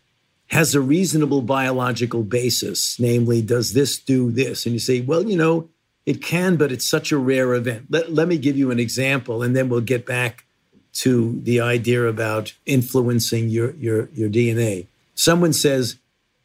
has 0.48 0.74
a 0.74 0.80
reasonable 0.80 1.42
biological 1.42 2.24
basis, 2.24 2.98
namely, 2.98 3.40
does 3.40 3.72
this 3.72 3.98
do 3.98 4.32
this? 4.32 4.66
And 4.66 4.72
you 4.72 4.80
say, 4.80 5.00
well, 5.00 5.28
you 5.28 5.36
know, 5.36 5.68
it 6.06 6.22
can, 6.22 6.56
but 6.56 6.72
it's 6.72 6.88
such 6.88 7.12
a 7.12 7.18
rare 7.18 7.54
event. 7.54 7.86
Let, 7.88 8.12
let 8.12 8.26
me 8.26 8.36
give 8.36 8.56
you 8.56 8.70
an 8.70 8.80
example, 8.80 9.42
and 9.42 9.54
then 9.54 9.68
we'll 9.68 9.80
get 9.80 10.04
back 10.04 10.44
to 10.92 11.40
the 11.42 11.60
idea 11.60 12.04
about 12.04 12.52
influencing 12.66 13.48
your, 13.48 13.72
your, 13.76 14.08
your 14.12 14.28
DNA. 14.28 14.86
Someone 15.14 15.52
says, 15.52 15.96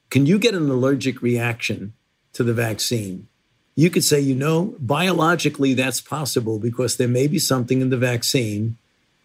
Can 0.09 0.25
you 0.25 0.39
get 0.39 0.53
an 0.53 0.69
allergic 0.69 1.21
reaction 1.21 1.93
to 2.33 2.43
the 2.43 2.53
vaccine? 2.53 3.27
You 3.75 3.89
could 3.89 4.03
say, 4.03 4.19
you 4.19 4.35
know, 4.35 4.75
biologically 4.79 5.73
that's 5.73 5.99
possible 5.99 6.59
because 6.59 6.95
there 6.95 7.07
may 7.07 7.27
be 7.27 7.39
something 7.39 7.81
in 7.81 7.89
the 7.89 7.97
vaccine 7.97 8.77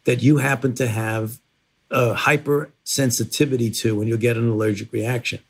that 0.04 0.22
you 0.22 0.38
happen 0.38 0.74
to 0.74 0.88
have 0.88 1.38
a 1.90 2.14
hypersensitivity 2.14 3.76
to 3.78 4.00
and 4.00 4.08
you'll 4.08 4.18
get 4.18 4.36
an 4.36 4.48
allergic 4.48 4.92
reaction. 4.92 5.40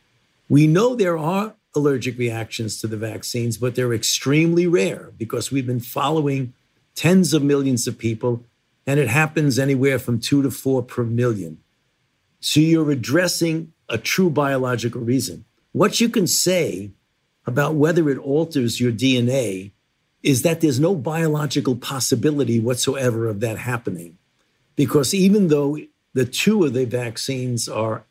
We 0.49 0.67
know 0.67 0.95
there 0.95 1.17
are 1.17 1.55
allergic 1.75 2.19
reactions 2.19 2.81
to 2.81 2.87
the 2.87 2.97
vaccines, 2.97 3.57
but 3.57 3.75
they're 3.75 3.95
extremely 3.95 4.67
rare 4.67 5.13
because 5.17 5.51
we've 5.51 5.67
been 5.67 5.81
following 5.81 6.53
tens 6.95 7.33
of 7.33 7.43
millions 7.43 7.87
of 7.87 7.97
people 7.97 8.45
and 8.87 8.99
it 8.99 9.09
happens 9.09 9.59
anywhere 9.59 9.99
from 9.99 10.19
two 10.19 10.43
to 10.43 10.51
four 10.51 10.83
per 10.83 11.05
million. 11.05 11.59
So 12.41 12.61
you're 12.61 12.91
addressing 12.91 13.73
a 13.91 13.99
true 13.99 14.31
biological 14.31 15.03
reason. 15.03 15.45
What 15.73 16.01
you 16.01 16.09
can 16.09 16.27
say 16.27 16.91
about 17.47 17.75
whether 17.75 18.09
it 18.09 18.19
alters 18.19 18.81
your 18.81 18.93
DNA 18.93 19.73
is 20.23 20.43
that 20.43 20.61
there's 20.61 20.81
no 20.81 20.95
biological 20.95 21.77
possibility 21.77 22.59
whatsoever 22.59 23.29
of 23.29 23.41
that 23.41 23.59
happening. 23.59 24.17
Because 24.77 25.13
even 25.13 25.49
though 25.49 25.77
the 26.13 26.25
two 26.25 26.65
of 26.65 26.73
the 26.73 26.85
vaccines 26.85 27.69
are 27.69 28.05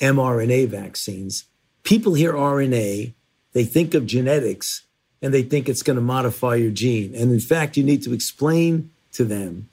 mRNA 0.00 0.68
vaccines. 0.68 1.44
People 1.82 2.14
hear 2.14 2.32
RNA, 2.32 3.12
they 3.52 3.64
think 3.64 3.94
of 3.94 4.06
genetics, 4.06 4.82
and 5.22 5.32
they 5.32 5.42
think 5.42 5.68
it's 5.68 5.82
going 5.82 5.96
to 5.96 6.02
modify 6.02 6.56
your 6.56 6.70
gene. 6.70 7.14
And 7.14 7.30
in 7.32 7.40
fact, 7.40 7.76
you 7.76 7.84
need 7.84 8.02
to 8.02 8.12
explain 8.12 8.90
to 9.12 9.24
them 9.24 9.68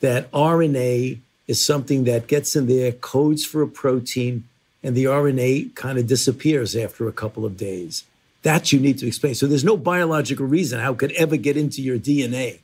that 0.00 0.30
RNA 0.32 1.18
is 1.46 1.64
something 1.64 2.04
that 2.04 2.26
gets 2.26 2.54
in 2.54 2.66
there, 2.66 2.92
codes 2.92 3.44
for 3.44 3.62
a 3.62 3.68
protein, 3.68 4.48
and 4.82 4.96
the 4.96 5.04
RNA 5.04 5.74
kind 5.74 5.98
of 5.98 6.06
disappears 6.06 6.74
after 6.74 7.08
a 7.08 7.12
couple 7.12 7.44
of 7.44 7.56
days. 7.56 8.04
That 8.42 8.72
you 8.72 8.80
need 8.80 8.98
to 8.98 9.06
explain. 9.06 9.34
So 9.36 9.46
there's 9.46 9.62
no 9.64 9.76
biological 9.76 10.46
reason 10.46 10.80
how 10.80 10.92
it 10.92 10.98
could 10.98 11.12
ever 11.12 11.36
get 11.36 11.56
into 11.56 11.80
your 11.80 11.98
DNA. 11.98 12.60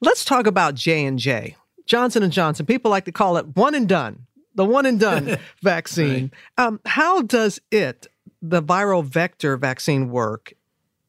Let's 0.00 0.24
talk 0.24 0.46
about 0.46 0.74
J 0.74 1.04
and 1.04 1.18
J. 1.18 1.56
Johnson 1.86 2.22
and 2.22 2.32
Johnson. 2.32 2.64
People 2.64 2.90
like 2.90 3.04
to 3.04 3.12
call 3.12 3.36
it 3.36 3.54
one 3.54 3.74
and 3.74 3.86
done. 3.88 4.26
the 4.54 4.64
one 4.64 4.86
and 4.86 4.98
done 4.98 5.36
vaccine. 5.62 6.30
Right. 6.56 6.66
Um, 6.66 6.80
how 6.86 7.20
does 7.22 7.60
it, 7.70 8.06
the 8.40 8.62
viral 8.62 9.04
vector 9.04 9.56
vaccine, 9.58 10.10
work? 10.10 10.54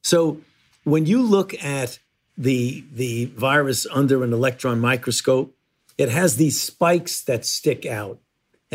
So 0.02 0.42
when 0.84 1.06
you 1.06 1.22
look 1.22 1.54
at 1.64 2.00
the 2.38 2.84
the 2.92 3.26
virus 3.26 3.88
under 3.92 4.24
an 4.24 4.34
electron 4.34 4.80
microscope, 4.82 5.56
it 5.98 6.10
has 6.10 6.36
these 6.36 6.60
spikes 6.62 7.22
that 7.22 7.46
stick 7.46 7.86
out. 7.86 8.20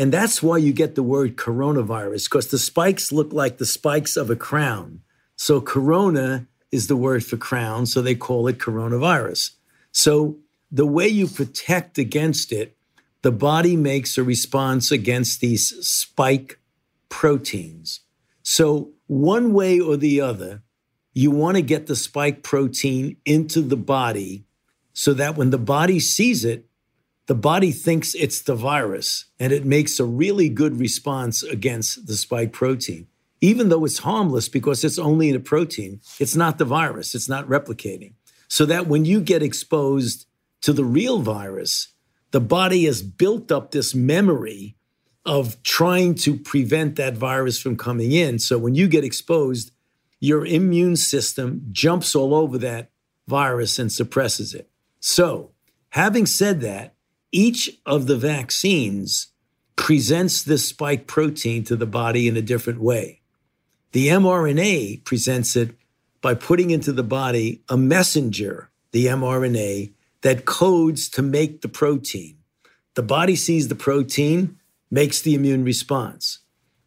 And 0.01 0.11
that's 0.11 0.41
why 0.41 0.57
you 0.57 0.73
get 0.73 0.95
the 0.95 1.03
word 1.03 1.35
coronavirus, 1.37 2.23
because 2.23 2.47
the 2.47 2.57
spikes 2.57 3.11
look 3.11 3.31
like 3.33 3.59
the 3.59 3.67
spikes 3.67 4.17
of 4.17 4.31
a 4.31 4.35
crown. 4.35 5.01
So 5.35 5.61
corona 5.61 6.47
is 6.71 6.87
the 6.87 6.95
word 6.95 7.23
for 7.23 7.37
crown, 7.37 7.85
so 7.85 8.01
they 8.01 8.15
call 8.15 8.47
it 8.47 8.57
coronavirus. 8.57 9.51
So 9.91 10.39
the 10.71 10.87
way 10.87 11.07
you 11.07 11.27
protect 11.27 11.99
against 11.99 12.51
it, 12.51 12.75
the 13.21 13.31
body 13.31 13.75
makes 13.75 14.17
a 14.17 14.23
response 14.23 14.91
against 14.91 15.39
these 15.39 15.69
spike 15.87 16.57
proteins. 17.09 17.99
So 18.41 18.93
one 19.05 19.53
way 19.53 19.79
or 19.79 19.97
the 19.97 20.19
other, 20.19 20.63
you 21.13 21.29
want 21.29 21.57
to 21.57 21.61
get 21.61 21.85
the 21.85 21.95
spike 21.95 22.41
protein 22.41 23.17
into 23.23 23.61
the 23.61 23.77
body 23.77 24.45
so 24.93 25.13
that 25.13 25.37
when 25.37 25.51
the 25.51 25.59
body 25.59 25.99
sees 25.99 26.43
it, 26.43 26.65
the 27.31 27.35
body 27.35 27.71
thinks 27.71 28.13
it's 28.13 28.41
the 28.41 28.55
virus 28.55 29.23
and 29.39 29.53
it 29.53 29.63
makes 29.63 30.01
a 30.01 30.03
really 30.03 30.49
good 30.49 30.77
response 30.81 31.43
against 31.43 32.05
the 32.05 32.17
spike 32.17 32.51
protein. 32.51 33.07
Even 33.39 33.69
though 33.69 33.85
it's 33.85 33.99
harmless 33.99 34.49
because 34.49 34.83
it's 34.83 34.99
only 34.99 35.29
in 35.29 35.37
a 35.37 35.39
protein, 35.39 36.01
it's 36.19 36.35
not 36.35 36.57
the 36.57 36.65
virus, 36.65 37.15
it's 37.15 37.29
not 37.29 37.47
replicating. 37.47 38.15
So 38.49 38.65
that 38.65 38.87
when 38.87 39.05
you 39.05 39.21
get 39.21 39.41
exposed 39.41 40.25
to 40.59 40.73
the 40.73 40.83
real 40.83 41.21
virus, 41.21 41.93
the 42.31 42.41
body 42.41 42.83
has 42.83 43.01
built 43.01 43.49
up 43.49 43.71
this 43.71 43.95
memory 43.95 44.75
of 45.25 45.63
trying 45.63 46.15
to 46.15 46.35
prevent 46.35 46.97
that 46.97 47.13
virus 47.13 47.57
from 47.57 47.77
coming 47.77 48.11
in. 48.11 48.39
So 48.39 48.57
when 48.57 48.75
you 48.75 48.89
get 48.89 49.05
exposed, 49.05 49.71
your 50.19 50.45
immune 50.45 50.97
system 50.97 51.65
jumps 51.71 52.13
all 52.13 52.35
over 52.35 52.57
that 52.57 52.91
virus 53.25 53.79
and 53.79 53.89
suppresses 53.89 54.53
it. 54.53 54.69
So, 54.99 55.51
having 55.91 56.25
said 56.25 56.59
that, 56.59 56.93
each 57.31 57.69
of 57.85 58.07
the 58.07 58.17
vaccines 58.17 59.27
presents 59.75 60.43
this 60.43 60.67
spike 60.67 61.07
protein 61.07 61.63
to 61.63 61.75
the 61.75 61.85
body 61.85 62.27
in 62.27 62.37
a 62.37 62.41
different 62.41 62.81
way. 62.81 63.21
The 63.93 64.09
mRNA 64.09 65.03
presents 65.03 65.55
it 65.55 65.75
by 66.21 66.33
putting 66.35 66.69
into 66.71 66.91
the 66.91 67.03
body 67.03 67.63
a 67.67 67.77
messenger, 67.77 68.69
the 68.91 69.07
mRNA, 69.07 69.91
that 70.21 70.45
codes 70.45 71.09
to 71.09 71.21
make 71.21 71.61
the 71.61 71.67
protein. 71.67 72.37
The 72.93 73.03
body 73.03 73.35
sees 73.35 73.67
the 73.67 73.75
protein, 73.75 74.59
makes 74.91 75.21
the 75.21 75.33
immune 75.33 75.63
response. 75.63 76.39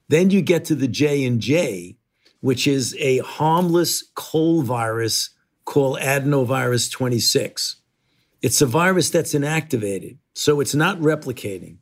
Then 0.08 0.30
you 0.30 0.42
get 0.42 0.64
to 0.66 0.74
the 0.74 0.86
J 0.86 1.24
and 1.24 1.40
J, 1.40 1.96
which 2.40 2.66
is 2.66 2.94
a 3.00 3.18
harmless 3.18 4.04
cold 4.14 4.66
virus 4.66 5.30
called 5.64 5.98
adenovirus 5.98 6.90
26. 6.90 7.76
It's 8.42 8.60
a 8.60 8.66
virus 8.66 9.08
that's 9.08 9.34
inactivated, 9.34 10.18
so 10.34 10.60
it's 10.60 10.74
not 10.74 10.98
replicating. 10.98 11.78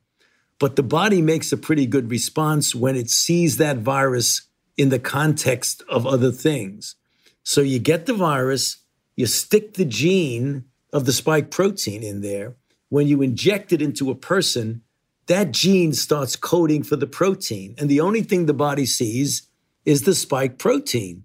But 0.59 0.77
the 0.77 0.83
body 0.83 1.21
makes 1.21 1.51
a 1.51 1.57
pretty 1.57 1.87
good 1.87 2.11
response 2.11 2.75
when 2.75 2.95
it 2.95 3.11
sees 3.11 3.57
that 3.57 3.79
virus 3.79 4.43
in 4.77 4.91
the 4.91 4.99
context 4.99 5.83
of 5.89 6.07
other 6.07 6.31
things. 6.31 6.95
So 7.43 7.61
you 7.61 7.79
get 7.79 8.07
the 8.07 8.15
virus, 8.15 8.79
you 9.17 9.27
stick 9.27 9.75
the 9.75 9.85
gene 9.85 10.65
of 10.93 11.05
the 11.05 11.13
spike 11.13 11.51
protein 11.51 12.03
in 12.03 12.21
there. 12.21 12.55
When 12.89 13.09
you 13.09 13.23
inject 13.23 13.73
it 13.73 13.83
into 13.83 14.11
a 14.11 14.15
person, 14.15 14.83
that 15.27 15.53
gene 15.53 15.95
starts 15.95 16.37
coding 16.37 16.83
for 16.83 16.97
the 16.97 17.07
protein. 17.07 17.75
And 17.79 17.89
the 17.89 18.01
only 18.01 18.23
thing 18.23 18.47
the 18.47 18.55
body 18.55 18.87
sees 18.87 19.49
is 19.85 20.03
the 20.03 20.15
spike 20.15 20.59
protein. 20.59 21.25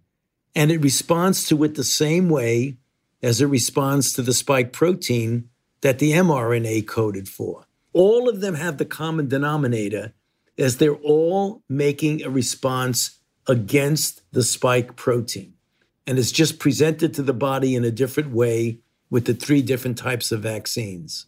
And 0.55 0.71
it 0.71 0.81
responds 0.81 1.47
to 1.49 1.63
it 1.63 1.75
the 1.75 1.83
same 1.83 2.29
way 2.29 2.77
as 3.21 3.41
it 3.41 3.47
responds 3.47 4.13
to 4.13 4.21
the 4.21 4.33
spike 4.33 4.71
protein 4.73 5.49
that 5.81 5.99
the 5.99 6.11
mRNA 6.11 6.87
coded 6.87 7.29
for. 7.29 7.65
All 7.93 8.29
of 8.29 8.41
them 8.41 8.55
have 8.55 8.77
the 8.77 8.85
common 8.85 9.27
denominator 9.27 10.13
as 10.57 10.77
they're 10.77 10.95
all 10.95 11.63
making 11.69 12.23
a 12.23 12.29
response 12.29 13.19
against 13.47 14.21
the 14.31 14.43
spike 14.43 14.95
protein. 14.95 15.53
And 16.05 16.17
it's 16.17 16.31
just 16.31 16.59
presented 16.59 17.13
to 17.15 17.21
the 17.21 17.33
body 17.33 17.75
in 17.75 17.83
a 17.83 17.91
different 17.91 18.31
way 18.31 18.79
with 19.09 19.25
the 19.25 19.33
three 19.33 19.61
different 19.61 19.97
types 19.97 20.31
of 20.31 20.41
vaccines. 20.41 21.27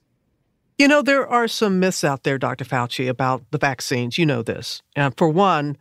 You 0.77 0.87
know, 0.87 1.01
there 1.01 1.27
are 1.27 1.47
some 1.47 1.79
myths 1.79 2.03
out 2.03 2.23
there, 2.23 2.37
Dr. 2.37 2.63
Fauci, 2.63 3.09
about 3.09 3.43
the 3.51 3.57
vaccines. 3.57 4.17
You 4.17 4.25
know 4.25 4.41
this. 4.41 4.81
And 4.95 5.15
for 5.17 5.27
one, 5.27 5.77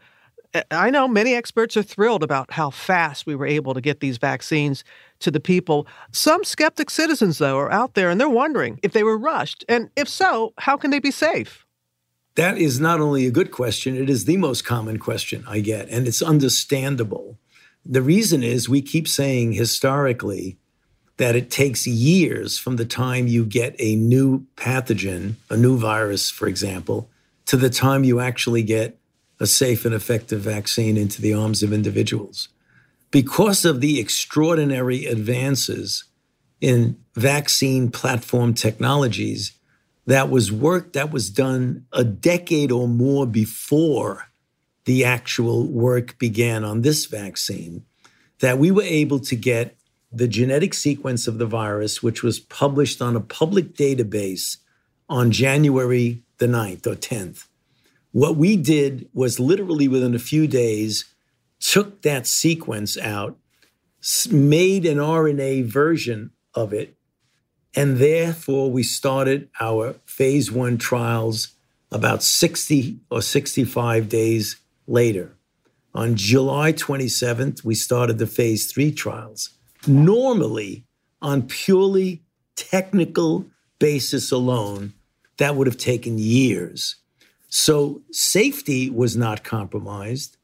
I 0.71 0.91
know 0.91 1.07
many 1.07 1.35
experts 1.35 1.77
are 1.77 1.83
thrilled 1.83 2.23
about 2.23 2.51
how 2.53 2.71
fast 2.71 3.27
we 3.27 3.35
were 3.35 3.47
able 3.47 3.75
to 3.75 3.81
get 3.81 4.01
these 4.01 4.19
vaccines 4.19 4.83
to 5.21 5.31
the 5.31 5.41
people. 5.41 5.87
Some 6.13 6.43
skeptic 6.45 6.91
citizens, 6.91 7.39
though, 7.39 7.59
are 7.59 7.71
out 7.71 7.95
there 7.95 8.09
and 8.09 8.21
they're 8.21 8.29
wondering 8.29 8.81
if 8.83 8.93
they 8.93 9.03
were 9.03 9.19
rushed. 9.19 9.65
And 9.69 9.91
if 9.97 10.09
so, 10.09 10.55
how 10.59 10.77
can 10.77 10.91
they 10.91 11.01
be 11.01 11.11
safe? 11.11 11.67
That 12.37 12.57
is 12.57 12.79
not 12.79 13.01
only 13.01 13.27
a 13.27 13.33
good 13.33 13.51
question, 13.51 13.97
it 13.97 14.09
is 14.09 14.25
the 14.25 14.37
most 14.37 14.65
common 14.65 14.99
question 14.99 15.45
I 15.49 15.61
get, 15.61 15.89
and 15.89 16.07
it's 16.07 16.23
understandable. 16.23 17.37
The 17.85 18.03
reason 18.03 18.43
is 18.43 18.69
we 18.69 18.81
keep 18.81 19.09
saying 19.09 19.53
historically 19.53 20.57
that 21.17 21.35
it 21.35 21.51
takes 21.51 21.87
years 21.87 22.57
from 22.57 22.77
the 22.77 22.85
time 22.85 23.27
you 23.27 23.45
get 23.45 23.75
a 23.81 23.97
new 23.97 24.47
pathogen, 24.57 25.35
a 25.51 25.57
new 25.57 25.77
virus, 25.77 26.31
for 26.31 26.47
example, 26.47 27.11
to 27.47 27.57
the 27.57 27.71
time 27.71 28.05
you 28.05 28.21
actually 28.21 28.63
get 28.63 28.98
a 29.41 29.47
safe 29.47 29.85
and 29.85 29.95
effective 29.95 30.41
vaccine 30.41 30.97
into 30.97 31.23
the 31.23 31.35
arms 31.35 31.63
of 31.63 31.73
individuals. 31.73 32.49
Because 33.11 33.65
of 33.65 33.81
the 33.81 33.99
extraordinary 33.99 35.07
advances 35.07 36.05
in 36.61 36.99
vaccine 37.15 37.91
platform 37.91 38.53
technologies, 38.53 39.53
that 40.07 40.31
was 40.31 40.51
work 40.51 40.95
that 40.95 41.13
was 41.13 41.31
done 41.31 41.87
a 41.93 42.03
decade 42.03 42.73
or 42.73 42.89
more 42.89 43.27
before 43.27 44.29
the 44.87 45.05
actual 45.05 45.67
work 45.67 46.19
began 46.19 46.65
on 46.65 46.81
this 46.81 47.05
vaccine, 47.05 47.85
that 48.41 48.59
we 48.59 48.71
were 48.71 48.83
able 48.83 49.21
to 49.21 49.37
get 49.37 49.77
the 50.11 50.27
genetic 50.27 50.73
sequence 50.73 51.27
of 51.27 51.37
the 51.37 51.47
virus, 51.47 52.03
which 52.03 52.23
was 52.23 52.41
published 52.41 53.03
on 53.03 53.15
a 53.15 53.21
public 53.21 53.75
database 53.75 54.57
on 55.09 55.31
January 55.31 56.23
the 56.39 56.47
9th 56.47 56.87
or 56.87 56.95
10th. 56.95 57.45
What 58.13 58.37
we 58.37 58.57
did 58.57 59.09
was 59.13 59.39
literally 59.39 59.89
within 59.89 60.15
a 60.15 60.19
few 60.19 60.47
days, 60.47 61.05
took 61.61 62.03
that 62.03 62.27
sequence 62.27 62.97
out, 62.97 63.37
made 64.31 64.87
an 64.87 64.99
RNA 64.99 65.65
version 65.67 66.31
of 66.55 66.73
it, 66.73 66.95
and 67.75 67.99
therefore 67.99 68.71
we 68.71 68.83
started 68.83 69.51
our 69.61 69.95
phase 70.07 70.51
one 70.51 70.79
trials 70.79 71.55
about 71.91 72.23
60 72.23 72.99
or 73.11 73.23
65 73.23 74.09
days 74.09 74.57
later. 74.87 75.35
On 75.95 76.17
July 76.17 76.73
27th, 76.73 77.65
we 77.65 77.75
started 77.75 78.19
the 78.19 78.27
phase 78.27 78.71
three 78.71 78.93
trials. 78.93 79.51
Normally, 79.87 80.85
on 81.21 81.43
purely 81.43 82.23
technical 82.57 83.47
basis 83.79 84.31
alone, 84.31 84.93
that 85.39 85.57
would 85.57 85.67
have 85.67 85.79
taken 85.79 86.19
years. 86.19 86.97
So 87.49 88.03
safety 88.11 88.91
was 88.91 89.17
not 89.17 89.43
compromised, 89.43 90.37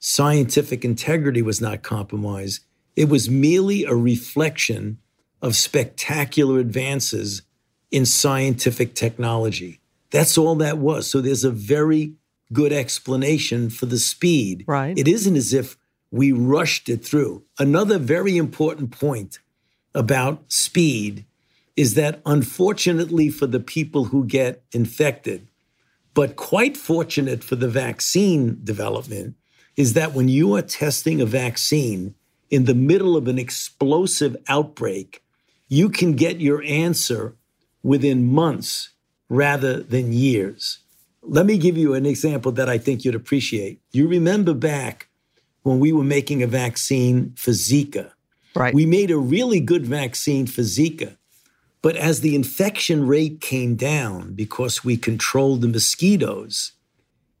scientific 0.00 0.84
integrity 0.84 1.42
was 1.42 1.60
not 1.60 1.82
compromised. 1.82 2.64
It 2.96 3.08
was 3.08 3.30
merely 3.30 3.84
a 3.84 3.94
reflection 3.94 4.98
of 5.40 5.54
spectacular 5.54 6.58
advances 6.58 7.42
in 7.90 8.04
scientific 8.04 8.94
technology. 8.94 9.80
That's 10.10 10.36
all 10.36 10.56
that 10.56 10.78
was. 10.78 11.08
So 11.08 11.20
there's 11.20 11.44
a 11.44 11.50
very 11.50 12.14
good 12.52 12.72
explanation 12.72 13.70
for 13.70 13.86
the 13.86 13.98
speed. 13.98 14.64
Right. 14.66 14.98
It 14.98 15.06
isn't 15.06 15.36
as 15.36 15.52
if 15.52 15.76
we 16.10 16.32
rushed 16.32 16.88
it 16.88 17.04
through. 17.04 17.44
Another 17.58 17.98
very 17.98 18.36
important 18.36 18.90
point 18.90 19.38
about 19.94 20.50
speed 20.50 21.24
is 21.76 21.94
that 21.94 22.20
unfortunately 22.26 23.28
for 23.28 23.46
the 23.46 23.60
people 23.60 24.06
who 24.06 24.24
get 24.24 24.62
infected, 24.72 25.46
but 26.18 26.34
quite 26.34 26.76
fortunate 26.76 27.44
for 27.44 27.54
the 27.54 27.68
vaccine 27.68 28.58
development 28.64 29.36
is 29.76 29.92
that 29.92 30.14
when 30.14 30.28
you 30.28 30.56
are 30.56 30.62
testing 30.62 31.20
a 31.20 31.24
vaccine 31.24 32.16
in 32.50 32.64
the 32.64 32.74
middle 32.74 33.16
of 33.16 33.28
an 33.28 33.38
explosive 33.38 34.36
outbreak, 34.48 35.22
you 35.68 35.88
can 35.88 36.14
get 36.14 36.40
your 36.40 36.60
answer 36.64 37.36
within 37.84 38.26
months 38.26 38.88
rather 39.28 39.80
than 39.80 40.12
years. 40.12 40.80
Let 41.22 41.46
me 41.46 41.56
give 41.56 41.78
you 41.78 41.94
an 41.94 42.04
example 42.04 42.50
that 42.50 42.68
I 42.68 42.78
think 42.78 43.04
you'd 43.04 43.14
appreciate. 43.14 43.80
You 43.92 44.08
remember 44.08 44.54
back 44.54 45.06
when 45.62 45.78
we 45.78 45.92
were 45.92 46.02
making 46.02 46.42
a 46.42 46.48
vaccine 46.48 47.32
for 47.36 47.52
Zika. 47.52 48.10
Right. 48.56 48.74
We 48.74 48.86
made 48.86 49.12
a 49.12 49.18
really 49.18 49.60
good 49.60 49.86
vaccine 49.86 50.48
for 50.48 50.62
Zika, 50.62 51.16
But 51.80 51.96
as 51.96 52.20
the 52.20 52.34
infection 52.34 53.06
rate 53.06 53.40
came 53.40 53.76
down 53.76 54.34
because 54.34 54.84
we 54.84 54.96
controlled 54.96 55.60
the 55.60 55.68
mosquitoes, 55.68 56.72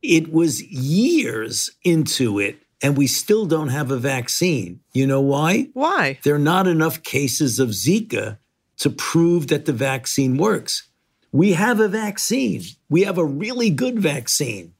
it 0.02 0.32
was 0.32 0.62
years 0.62 1.70
into 1.82 2.38
it, 2.38 2.58
and 2.80 2.96
we 2.96 3.08
still 3.08 3.46
don't 3.46 3.68
have 3.68 3.90
a 3.90 3.98
vaccine. 3.98 4.80
You 4.92 5.06
know 5.06 5.20
why? 5.20 5.68
Why? 5.72 6.20
There 6.22 6.36
are 6.36 6.38
not 6.38 6.68
enough 6.68 7.02
cases 7.02 7.58
of 7.58 7.70
Zika 7.70 8.38
to 8.78 8.90
prove 8.90 9.48
that 9.48 9.64
the 9.64 9.72
vaccine 9.72 10.36
works. 10.36 10.88
We 11.32 11.52
have 11.52 11.80
a 11.80 11.88
vaccine, 11.88 12.62
we 12.88 13.02
have 13.02 13.18
a 13.18 13.24
really 13.24 13.70
good 13.70 13.98
vaccine, 13.98 14.72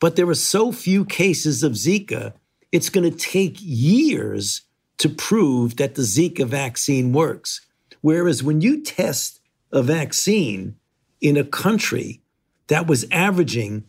but 0.00 0.14
there 0.14 0.28
are 0.28 0.34
so 0.34 0.70
few 0.70 1.04
cases 1.04 1.62
of 1.62 1.72
Zika, 1.72 2.34
it's 2.70 2.90
going 2.90 3.10
to 3.10 3.16
take 3.16 3.56
years 3.58 4.62
to 4.98 5.08
prove 5.08 5.76
that 5.76 5.94
the 5.94 6.02
Zika 6.02 6.46
vaccine 6.46 7.12
works. 7.12 7.62
Whereas 8.00 8.42
when 8.42 8.60
you 8.60 8.82
test 8.82 9.40
a 9.72 9.82
vaccine 9.82 10.76
in 11.20 11.36
a 11.36 11.44
country 11.44 12.22
that 12.68 12.86
was 12.86 13.06
averaging 13.10 13.84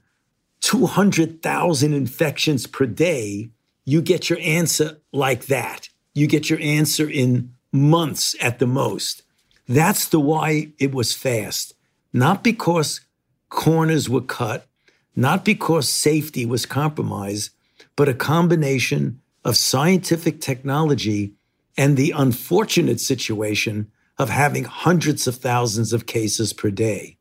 200,000 0.62 1.94
infections 1.94 2.68
per 2.68 2.86
day, 2.86 3.52
you 3.86 4.02
get 4.02 4.30
your 4.30 4.40
answer 4.42 4.98
like 5.12 5.46
that. 5.46 5.90
You 6.14 6.28
get 6.28 6.50
your 6.50 6.60
answer 6.60 7.10
in 7.10 7.54
months 7.72 8.36
at 8.42 8.60
the 8.60 8.68
most. 8.68 9.24
That's 9.68 10.08
the 10.08 10.20
why 10.20 10.72
it 10.80 10.94
was 10.94 11.14
fast. 11.16 11.76
Not 12.12 12.44
because 12.44 13.02
corners 13.50 14.10
were 14.10 14.22
cut, 14.22 14.68
not 15.16 15.46
because 15.46 15.88
safety 15.88 16.46
was 16.46 16.66
compromised, 16.66 17.52
but 17.96 18.10
a 18.10 18.14
combination 18.14 19.22
of 19.46 19.58
scientific 19.58 20.42
technology 20.42 21.34
and 21.78 21.96
the 21.96 22.12
unfortunate 22.16 23.00
situation 23.00 23.92
of 24.20 24.30
having 24.30 24.66
hundreds 24.66 25.26
of 25.26 25.38
thousands 25.38 25.94
of 25.94 26.06
cases 26.06 26.52
per 26.52 26.70
day. 26.70 27.18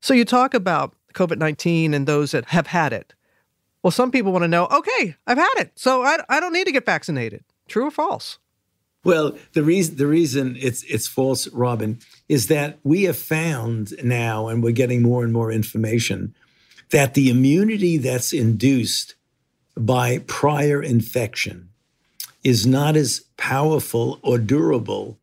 So 0.00 0.14
you 0.14 0.24
talk 0.24 0.54
about 0.54 0.94
COVID 1.12 1.38
19 1.38 1.92
and 1.92 2.06
those 2.06 2.30
that 2.30 2.46
have 2.46 2.68
had 2.68 2.92
it. 2.92 3.12
Well, 3.82 3.90
some 3.90 4.10
people 4.10 4.32
want 4.32 4.44
to 4.44 4.48
know 4.48 4.66
okay, 4.66 5.16
I've 5.26 5.38
had 5.38 5.54
it, 5.58 5.72
so 5.74 6.02
I, 6.02 6.18
I 6.28 6.40
don't 6.40 6.52
need 6.52 6.66
to 6.66 6.72
get 6.72 6.86
vaccinated. 6.86 7.44
True 7.68 7.86
or 7.86 7.90
false? 7.90 8.38
Well, 9.02 9.36
the 9.54 9.62
reason 9.62 9.96
the 9.96 10.06
reason 10.06 10.56
it's 10.58 10.82
it's 10.84 11.08
false, 11.08 11.48
Robin, 11.48 11.98
is 12.28 12.46
that 12.46 12.78
we 12.84 13.04
have 13.04 13.16
found 13.16 13.92
now, 14.02 14.48
and 14.48 14.62
we're 14.62 14.72
getting 14.72 15.02
more 15.02 15.24
and 15.24 15.32
more 15.32 15.50
information, 15.50 16.34
that 16.90 17.14
the 17.14 17.30
immunity 17.30 17.96
that's 17.96 18.32
induced 18.32 19.14
by 19.76 20.18
prior 20.18 20.82
infection 20.82 21.70
is 22.44 22.66
not 22.66 22.96
as 22.96 23.24
powerful 23.36 24.18
or 24.22 24.38
durable 24.38 25.19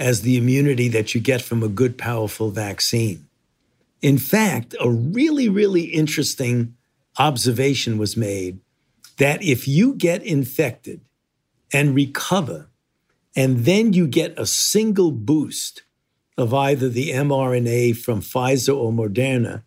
as 0.00 0.22
the 0.22 0.38
immunity 0.38 0.88
that 0.88 1.14
you 1.14 1.20
get 1.20 1.42
from 1.42 1.62
a 1.62 1.68
good, 1.68 1.98
powerful 1.98 2.50
vaccine. 2.50 3.26
In 4.00 4.16
fact, 4.16 4.74
a 4.80 4.90
really, 4.90 5.48
really 5.48 5.82
interesting 5.82 6.74
observation 7.18 7.98
was 7.98 8.16
made 8.16 8.60
that 9.18 9.42
if 9.42 9.68
you 9.68 9.94
get 9.94 10.22
infected 10.22 11.02
and 11.70 11.94
recover, 11.94 12.68
and 13.36 13.66
then 13.66 13.92
you 13.92 14.06
get 14.06 14.36
a 14.38 14.46
single 14.46 15.12
boost 15.12 15.82
of 16.38 16.54
either 16.54 16.88
the 16.88 17.10
mRNA 17.10 17.96
from 17.98 18.22
Pfizer 18.22 18.74
or 18.74 18.90
Moderna, 18.90 19.62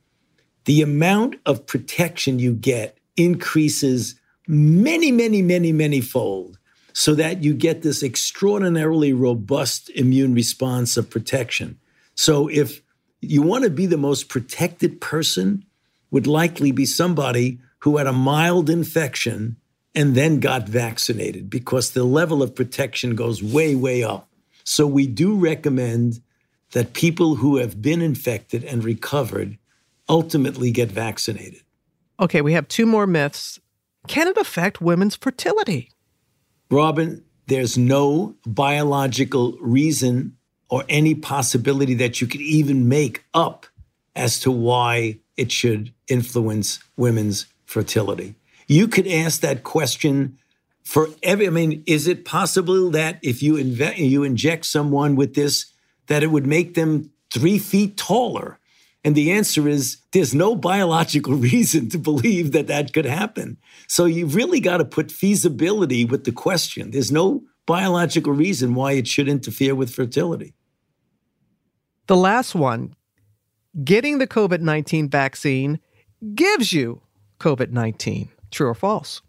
the 0.65 0.81
amount 0.81 1.35
of 1.45 1.67
protection 1.67 2.39
you 2.39 2.53
get 2.55 2.97
increases 3.15 4.15
many, 4.47 5.11
many, 5.11 5.43
many, 5.43 5.71
many 5.71 6.01
fold 6.01 6.57
so 6.93 7.15
that 7.15 7.43
you 7.43 7.53
get 7.53 7.81
this 7.81 8.03
extraordinarily 8.03 9.13
robust 9.13 9.89
immune 9.91 10.33
response 10.33 10.95
of 10.95 11.09
protection. 11.09 11.79
So 12.15 12.47
if 12.47 12.81
you 13.19 13.41
want 13.41 13.63
to 13.63 13.69
be 13.69 13.85
the 13.85 13.97
most 13.97 14.29
protected 14.29 15.01
person, 15.01 15.65
would 16.11 16.27
likely 16.27 16.71
be 16.71 16.85
somebody 16.85 17.59
who 17.79 17.97
had 17.97 18.05
a 18.05 18.13
mild 18.13 18.69
infection 18.69 19.57
and 19.95 20.13
then 20.13 20.39
got 20.39 20.69
vaccinated 20.69 21.49
because 21.49 21.91
the 21.91 22.03
level 22.03 22.43
of 22.43 22.55
protection 22.55 23.15
goes 23.15 23.41
way, 23.41 23.73
way 23.73 24.03
up. 24.03 24.29
So 24.63 24.85
we 24.85 25.07
do 25.07 25.35
recommend 25.35 26.21
that 26.71 26.93
people 26.93 27.35
who 27.35 27.57
have 27.57 27.81
been 27.81 28.01
infected 28.01 28.63
and 28.63 28.83
recovered 28.83 29.57
ultimately 30.07 30.71
get 30.71 30.91
vaccinated. 30.91 31.61
Okay, 32.19 32.41
we 32.41 32.53
have 32.53 32.67
two 32.67 32.85
more 32.85 33.07
myths. 33.07 33.59
Can 34.07 34.27
it 34.27 34.37
affect 34.37 34.81
women's 34.81 35.15
fertility? 35.15 35.89
Robin, 36.73 37.23
there's 37.47 37.77
no 37.77 38.35
biological 38.45 39.57
reason 39.61 40.35
or 40.69 40.83
any 40.89 41.13
possibility 41.13 41.93
that 41.93 42.19
you 42.19 42.25
could 42.25 42.41
even 42.41 42.89
make 42.89 43.23
up 43.33 43.67
as 44.15 44.39
to 44.39 44.51
why 44.51 45.19
it 45.37 45.51
should 45.51 45.93
influence 46.07 46.79
women's 46.97 47.45
fertility. 47.65 48.35
You 48.67 48.87
could 48.87 49.07
ask 49.07 49.41
that 49.41 49.63
question 49.63 50.37
for 50.83 51.09
every. 51.21 51.47
I 51.47 51.51
mean, 51.51 51.83
is 51.85 52.07
it 52.07 52.25
possible 52.25 52.89
that 52.91 53.19
if 53.21 53.43
you 53.43 53.53
inve- 53.55 53.97
you 53.97 54.23
inject 54.23 54.65
someone 54.65 55.15
with 55.15 55.35
this, 55.35 55.65
that 56.07 56.23
it 56.23 56.31
would 56.31 56.47
make 56.47 56.73
them 56.73 57.11
three 57.31 57.59
feet 57.59 57.97
taller? 57.97 58.59
And 59.03 59.15
the 59.15 59.31
answer 59.31 59.67
is 59.67 59.97
there's 60.11 60.33
no 60.33 60.55
biological 60.55 61.33
reason 61.51 61.89
to 61.89 61.97
believe 61.97 62.51
that 62.53 62.67
that 62.67 62.93
could 62.93 63.05
happen. 63.05 63.57
So 63.87 64.05
you've 64.05 64.35
really 64.35 64.59
got 64.59 64.77
to 64.77 64.85
put 64.85 65.11
feasibility 65.11 66.05
with 66.05 66.23
the 66.23 66.31
question. 66.31 66.91
There's 66.91 67.11
no 67.11 67.43
biological 67.65 68.33
reason 68.33 68.75
why 68.75 68.93
it 68.93 69.07
should 69.07 69.27
interfere 69.27 69.75
with 69.75 69.93
fertility. 69.93 70.53
The 72.07 72.17
last 72.17 72.53
one 72.53 72.95
getting 73.83 74.17
the 74.17 74.27
COVID 74.27 74.61
19 74.61 75.09
vaccine 75.09 75.79
gives 76.35 76.73
you 76.73 77.01
COVID 77.39 77.71
19. 77.71 78.29
True 78.51 78.67
or 78.67 78.75
false? 78.75 79.21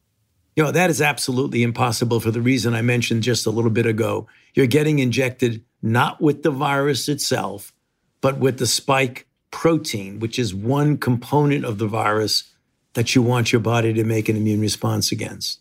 You 0.56 0.62
know, 0.62 0.70
that 0.70 0.90
is 0.90 1.02
absolutely 1.02 1.62
impossible 1.62 2.20
for 2.20 2.30
the 2.30 2.40
reason 2.40 2.74
I 2.74 2.82
mentioned 2.82 3.24
just 3.24 3.46
a 3.46 3.50
little 3.50 3.70
bit 3.70 3.86
ago. 3.86 4.28
You're 4.54 4.66
getting 4.66 5.00
injected 5.00 5.64
not 5.82 6.20
with 6.20 6.42
the 6.42 6.50
virus 6.50 7.08
itself, 7.08 7.72
but 8.20 8.38
with 8.38 8.58
the 8.58 8.66
spike 8.66 9.26
protein, 9.54 10.18
which 10.18 10.36
is 10.36 10.52
one 10.52 10.98
component 10.98 11.64
of 11.64 11.78
the 11.78 11.86
virus 11.86 12.42
that 12.94 13.14
you 13.14 13.22
want 13.22 13.52
your 13.52 13.60
body 13.60 13.92
to 13.92 14.02
make 14.02 14.28
an 14.28 14.36
immune 14.36 14.60
response 14.60 15.12
against. 15.12 15.60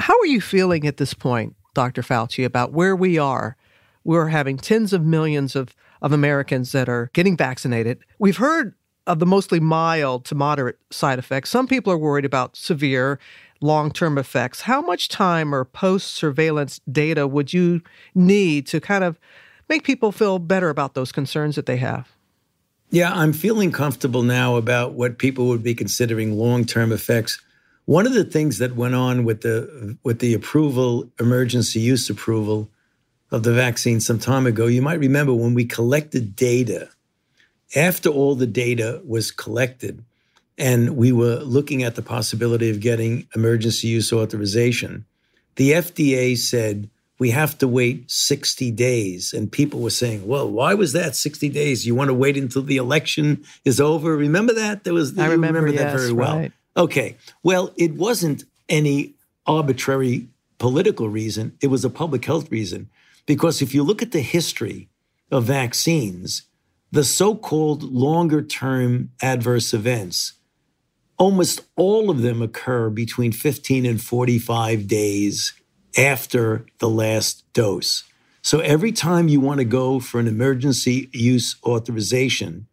How 0.00 0.18
are 0.18 0.26
you 0.26 0.40
feeling 0.40 0.84
at 0.84 0.96
this 0.96 1.14
point, 1.14 1.54
Dr. 1.74 2.02
Fauci, 2.02 2.44
about 2.44 2.72
where 2.72 2.96
we 2.96 3.16
are? 3.16 3.56
We're 4.02 4.26
having 4.26 4.56
tens 4.56 4.92
of 4.92 5.04
millions 5.04 5.54
of, 5.54 5.76
of 6.02 6.12
Americans 6.12 6.72
that 6.72 6.88
are 6.88 7.08
getting 7.12 7.36
vaccinated. 7.36 8.00
We've 8.18 8.36
heard 8.36 8.74
of 9.06 9.20
the 9.20 9.26
mostly 9.26 9.60
mild 9.60 10.24
to 10.26 10.34
moderate 10.34 10.78
side 10.90 11.20
effects. 11.20 11.50
Some 11.50 11.68
people 11.68 11.92
are 11.92 11.98
worried 11.98 12.24
about 12.24 12.56
severe 12.56 13.20
long 13.60 13.92
term 13.92 14.18
effects. 14.18 14.62
How 14.62 14.82
much 14.82 15.08
time 15.08 15.54
or 15.54 15.64
post 15.64 16.14
surveillance 16.14 16.80
data 16.90 17.28
would 17.28 17.52
you 17.52 17.80
need 18.16 18.66
to 18.66 18.80
kind 18.80 19.04
of 19.04 19.20
make 19.68 19.84
people 19.84 20.10
feel 20.10 20.40
better 20.40 20.68
about 20.68 20.94
those 20.94 21.12
concerns 21.12 21.54
that 21.54 21.66
they 21.66 21.76
have? 21.76 22.17
Yeah, 22.90 23.12
I'm 23.12 23.34
feeling 23.34 23.70
comfortable 23.70 24.22
now 24.22 24.56
about 24.56 24.94
what 24.94 25.18
people 25.18 25.48
would 25.48 25.62
be 25.62 25.74
considering 25.74 26.38
long-term 26.38 26.90
effects. 26.90 27.40
One 27.84 28.06
of 28.06 28.14
the 28.14 28.24
things 28.24 28.58
that 28.58 28.76
went 28.76 28.94
on 28.94 29.24
with 29.24 29.42
the 29.42 29.98
with 30.02 30.20
the 30.20 30.34
approval, 30.34 31.10
emergency 31.20 31.80
use 31.80 32.08
approval 32.08 32.70
of 33.30 33.42
the 33.42 33.52
vaccine 33.52 34.00
some 34.00 34.18
time 34.18 34.46
ago, 34.46 34.66
you 34.66 34.80
might 34.80 35.00
remember 35.00 35.34
when 35.34 35.54
we 35.54 35.66
collected 35.66 36.34
data 36.34 36.88
after 37.76 38.08
all 38.08 38.34
the 38.34 38.46
data 38.46 39.02
was 39.04 39.30
collected 39.30 40.02
and 40.56 40.96
we 40.96 41.12
were 41.12 41.36
looking 41.36 41.82
at 41.82 41.94
the 41.94 42.02
possibility 42.02 42.70
of 42.70 42.80
getting 42.80 43.28
emergency 43.34 43.88
use 43.88 44.12
authorization, 44.12 45.04
the 45.56 45.72
FDA 45.72 46.36
said 46.36 46.88
we 47.18 47.30
have 47.30 47.58
to 47.58 47.68
wait 47.68 48.10
60 48.10 48.70
days. 48.72 49.32
And 49.32 49.50
people 49.50 49.80
were 49.80 49.90
saying, 49.90 50.26
well, 50.26 50.48
why 50.48 50.74
was 50.74 50.92
that 50.92 51.16
60 51.16 51.48
days? 51.48 51.86
You 51.86 51.94
want 51.94 52.08
to 52.08 52.14
wait 52.14 52.36
until 52.36 52.62
the 52.62 52.76
election 52.76 53.44
is 53.64 53.80
over? 53.80 54.16
Remember 54.16 54.52
that? 54.54 54.84
There 54.84 54.94
was 54.94 55.18
I 55.18 55.26
remember, 55.26 55.60
remember 55.60 55.70
yes, 55.70 55.92
that 55.92 55.98
very 55.98 56.12
well. 56.12 56.36
Right. 56.38 56.52
Okay. 56.76 57.16
Well, 57.42 57.72
it 57.76 57.94
wasn't 57.94 58.44
any 58.68 59.14
arbitrary 59.46 60.28
political 60.58 61.08
reason. 61.08 61.56
It 61.60 61.68
was 61.68 61.84
a 61.84 61.90
public 61.90 62.24
health 62.24 62.50
reason. 62.50 62.88
Because 63.26 63.60
if 63.60 63.74
you 63.74 63.82
look 63.82 64.00
at 64.00 64.12
the 64.12 64.20
history 64.20 64.88
of 65.30 65.44
vaccines, 65.44 66.42
the 66.90 67.04
so 67.04 67.34
called 67.34 67.82
longer 67.82 68.42
term 68.42 69.10
adverse 69.20 69.74
events, 69.74 70.34
almost 71.18 71.60
all 71.76 72.10
of 72.10 72.22
them 72.22 72.40
occur 72.40 72.90
between 72.90 73.32
15 73.32 73.84
and 73.84 74.00
45 74.00 74.86
days 74.86 75.52
after 75.96 76.66
the 76.78 76.88
last 76.88 77.44
dose. 77.52 78.04
So 78.42 78.60
every 78.60 78.92
time 78.92 79.28
you 79.28 79.40
want 79.40 79.58
to 79.58 79.64
go 79.64 80.00
for 80.00 80.20
an 80.20 80.28
emergency 80.28 81.08
use 81.12 81.56
authorization, 81.64 82.66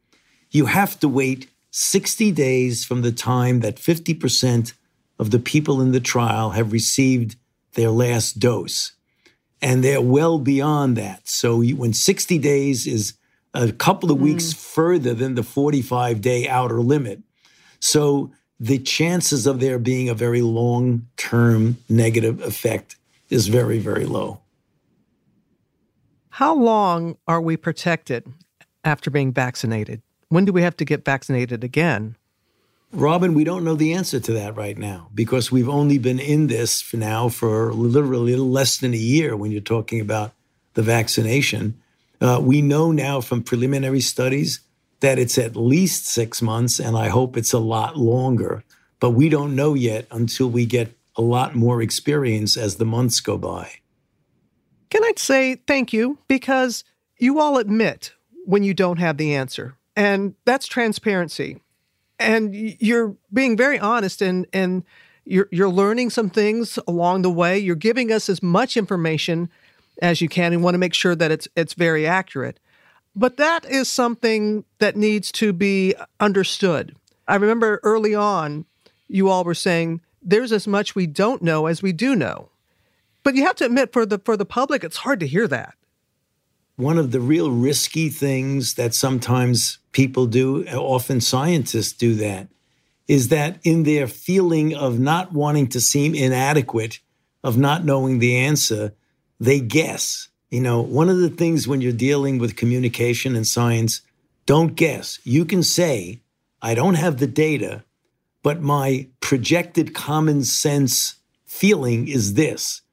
you 0.52 0.68
have 0.68 1.00
to 1.00 1.10
wait 1.10 1.50
60 1.72 2.32
days 2.32 2.86
from 2.86 3.02
the 3.02 3.12
time 3.12 3.60
that 3.60 3.76
50% 3.78 4.74
of 5.20 5.32
the 5.32 5.40
people 5.40 5.82
in 5.82 5.92
the 5.92 6.00
trial 6.00 6.52
have 6.52 6.72
received 6.72 7.36
their 7.74 7.90
last 7.90 8.40
dose. 8.40 8.94
and 9.62 9.84
they're 9.84 10.02
well 10.02 10.38
beyond 10.38 10.96
that. 10.98 11.28
So 11.28 11.64
when 11.64 11.94
60 11.94 12.38
days 12.38 12.86
is 12.86 13.14
a 13.56 13.72
couple 13.72 14.12
of 14.12 14.20
weeks 14.20 14.54
mm. 14.54 14.58
further 14.58 15.14
than 15.14 15.36
the 15.36 15.44
45 15.44 16.22
day 16.22 16.48
outer 16.48 16.82
limit. 16.82 17.22
So 17.80 18.32
the 18.60 18.80
chances 18.80 19.48
of 19.48 19.60
there 19.60 19.80
being 19.80 20.10
a 20.10 20.14
very 20.14 20.42
long 20.42 21.08
term 21.18 21.78
negative 21.90 22.42
effect 22.42 22.98
is 23.36 23.48
very, 23.48 23.80
very 23.80 24.06
low. 24.06 24.40
How 26.30 26.56
long 26.56 27.18
are 27.28 27.42
we 27.42 27.58
protected 27.58 28.26
after 28.84 29.12
being 29.12 29.34
vaccinated? 29.34 30.02
When 30.30 30.46
do 30.46 30.54
we 30.54 30.62
have 30.62 30.78
to 30.78 30.86
get 30.86 31.06
vaccinated 31.06 31.64
again? 31.64 32.16
Robin, 32.94 33.34
we 33.34 33.44
don't 33.44 33.66
know 33.66 33.76
the 33.76 33.94
answer 33.94 34.22
to 34.22 34.32
that 34.34 34.56
right 34.56 34.78
now 34.78 35.10
because 35.14 35.52
we've 35.52 35.68
only 35.68 35.98
been 35.98 36.20
in 36.20 36.48
this 36.48 36.82
for 36.82 36.96
now 36.96 37.28
for 37.28 37.74
literally 37.74 38.38
less 38.38 38.78
than 38.78 38.94
a 38.94 38.98
year 38.98 39.36
when 39.36 39.52
you're 39.52 39.62
talking 39.62 40.00
about 40.00 40.32
the 40.76 40.82
vaccination. 40.82 41.80
Uh, 42.22 42.40
we 42.42 42.62
know 42.62 42.92
now 42.94 43.20
from 43.20 43.44
preliminary 43.44 44.02
studies 44.02 44.62
that 45.02 45.20
it's 45.20 45.38
at 45.38 45.58
least 45.58 46.06
six 46.06 46.42
months, 46.42 46.80
and 46.80 46.98
I 46.98 47.10
hope 47.10 47.36
it's 47.36 47.54
a 47.54 47.60
lot 47.60 47.98
longer. 47.98 48.64
But 49.02 49.12
we 49.12 49.28
don't 49.28 49.56
know 49.56 49.74
yet 49.74 50.08
until 50.10 50.50
we 50.50 50.66
get 50.66 50.96
a 51.18 51.22
lot 51.22 51.56
more 51.56 51.82
experience 51.82 52.58
as 52.58 52.76
the 52.76 52.86
months 52.86 53.20
go 53.20 53.38
by. 53.38 53.70
Can 54.90 55.04
I 55.04 55.14
say 55.18 55.56
thank 55.68 55.94
you? 55.94 56.20
Because 56.28 56.84
you 57.18 57.40
all 57.40 57.58
admit 57.58 58.14
when 58.46 58.64
you 58.64 58.74
don't 58.74 59.00
have 59.00 59.18
the 59.18 59.34
answer, 59.34 59.76
and 59.96 60.36
that's 60.46 60.68
transparency. 60.68 61.62
And 62.18 62.56
you're 62.56 63.16
being 63.34 63.58
very 63.58 63.78
honest 63.78 64.22
and, 64.22 64.46
and 64.54 64.84
you're, 65.26 65.50
you're 65.52 65.70
learning 65.70 66.12
some 66.12 66.30
things 66.30 66.80
along 66.88 67.24
the 67.24 67.32
way. 67.32 67.58
You're 67.58 67.76
giving 67.76 68.12
us 68.12 68.30
as 68.30 68.42
much 68.42 68.78
information 68.78 69.50
as 70.02 70.22
you 70.22 70.30
can 70.30 70.54
and 70.54 70.64
want 70.64 70.76
to 70.76 70.80
make 70.80 70.94
sure 70.94 71.16
that 71.16 71.32
it's 71.32 71.48
it's 71.56 71.74
very 71.74 72.06
accurate. 72.06 72.60
But 73.16 73.38
that 73.38 73.66
is 73.66 73.88
something 73.88 74.66
that 74.80 74.96
needs 74.96 75.32
to 75.34 75.54
be 75.54 75.96
understood. 76.20 76.96
I 77.28 77.36
remember 77.36 77.80
early 77.84 78.14
on 78.14 78.66
you 79.08 79.30
all 79.30 79.44
were 79.44 79.54
saying 79.54 80.02
there's 80.26 80.52
as 80.52 80.68
much 80.68 80.96
we 80.96 81.08
don't 81.08 81.42
know 81.42 81.68
as 81.68 81.82
we 81.82 81.94
do 81.94 82.16
know. 82.16 82.50
But 83.24 83.36
you 83.36 83.46
have 83.46 83.56
to 83.58 83.66
admit 83.66 83.94
for 83.94 84.06
the 84.06 84.20
for 84.20 84.36
the 84.36 84.46
public 84.46 84.84
it's 84.84 84.98
hard 84.98 85.20
to 85.22 85.28
hear 85.28 85.48
that. 85.48 85.76
One 86.76 86.98
of 86.98 87.12
the 87.12 87.22
real 87.22 87.52
risky 87.52 88.10
things 88.10 88.74
that 88.74 88.94
sometimes 88.94 89.80
people 89.94 90.26
do, 90.26 90.66
often 90.68 91.22
scientists 91.22 91.94
do 91.94 92.16
that, 92.16 92.50
is 93.08 93.30
that 93.30 93.60
in 93.64 93.84
their 93.84 94.08
feeling 94.08 94.76
of 94.76 95.00
not 95.00 95.32
wanting 95.32 95.68
to 95.68 95.80
seem 95.80 96.14
inadequate, 96.14 97.00
of 97.44 97.58
not 97.58 97.86
knowing 97.86 98.20
the 98.20 98.36
answer, 98.36 98.94
they 99.40 99.62
guess. 99.62 100.28
You 100.50 100.62
know, 100.62 100.82
one 100.82 101.10
of 101.10 101.18
the 101.18 101.30
things 101.30 101.68
when 101.68 101.80
you're 101.80 101.94
dealing 101.94 102.40
with 102.40 102.58
communication 102.58 103.36
and 103.36 103.48
science, 103.48 104.02
don't 104.46 104.76
guess. 104.76 105.20
You 105.24 105.46
can 105.46 105.64
say, 105.64 106.22
I 106.62 106.76
don't 106.76 106.96
have 106.96 107.18
the 107.18 107.28
data, 107.28 107.84
but 108.46 108.62
my 108.62 109.08
projected 109.22 109.96
common 109.96 110.44
sense 110.44 111.16
feeling 111.48 112.08
is 112.08 112.36
this. 112.36 112.84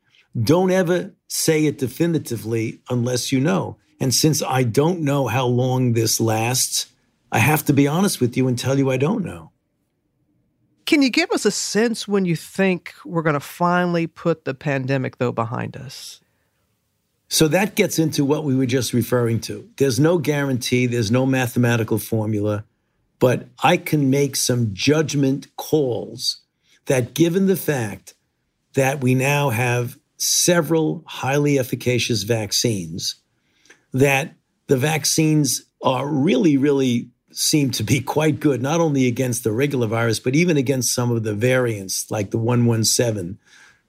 Don't 0.43 0.71
ever 0.71 1.13
say 1.29 1.67
it 1.67 1.77
definitively 1.77 2.81
unless 2.89 3.33
you 3.33 3.39
know. 3.39 3.77
And 4.01 4.15
since 4.15 4.43
I 4.43 4.63
don't 4.63 5.01
know 5.01 5.27
how 5.27 5.45
long 5.45 5.93
this 5.93 6.23
lasts, 6.23 6.87
I 7.31 7.39
have 7.39 7.67
to 7.67 7.75
be 7.75 7.87
honest 7.87 8.19
with 8.19 8.35
you 8.35 8.49
and 8.49 8.59
tell 8.59 8.79
you 8.79 8.91
I 8.91 8.97
don't 8.97 9.27
know. 9.27 9.53
Can 10.87 11.03
you 11.03 11.11
give 11.11 11.31
us 11.33 11.45
a 11.45 11.51
sense 11.51 12.09
when 12.09 12.25
you 12.25 12.35
think 12.35 12.95
we're 13.05 13.21
going 13.21 13.35
to 13.35 13.41
finally 13.41 14.07
put 14.07 14.47
the 14.47 14.55
pandemic, 14.55 15.19
though, 15.19 15.33
behind 15.33 15.77
us? 15.77 16.23
So 17.29 17.47
that 17.49 17.75
gets 17.75 17.99
into 17.99 18.25
what 18.25 18.45
we 18.45 18.57
were 18.57 18.65
just 18.65 18.95
referring 18.95 19.41
to. 19.43 19.69
There's 19.77 20.01
no 20.01 20.17
guarantee, 20.17 20.87
there's 20.87 21.11
no 21.11 21.27
mathematical 21.27 21.99
formula, 21.99 22.65
but 23.23 23.47
I 23.63 23.77
can 23.77 24.11
make 24.11 24.35
some 24.35 24.71
judgment 24.73 25.47
calls 25.55 26.41
that, 26.87 27.15
given 27.15 27.47
the 27.47 27.55
fact 27.55 28.15
that 28.75 29.01
we 29.01 29.15
now 29.15 29.51
have 29.51 29.97
several 30.17 31.05
highly 31.07 31.57
efficacious 31.57 32.25
vaccines, 32.25 33.15
that 33.93 34.35
the 34.67 34.77
vaccines 34.77 35.63
are 35.85 36.09
really, 36.09 36.57
really 36.57 37.11
seem 37.31 37.71
to 37.71 37.85
be 37.85 38.01
quite 38.01 38.41
good, 38.41 38.61
not 38.61 38.81
only 38.81 39.07
against 39.07 39.45
the 39.45 39.53
regular 39.53 39.87
virus, 39.87 40.19
but 40.19 40.35
even 40.35 40.57
against 40.57 40.93
some 40.93 41.13
of 41.13 41.23
the 41.23 41.33
variants 41.33 42.11
like 42.11 42.33
the 42.33 42.39
117. 42.39 43.39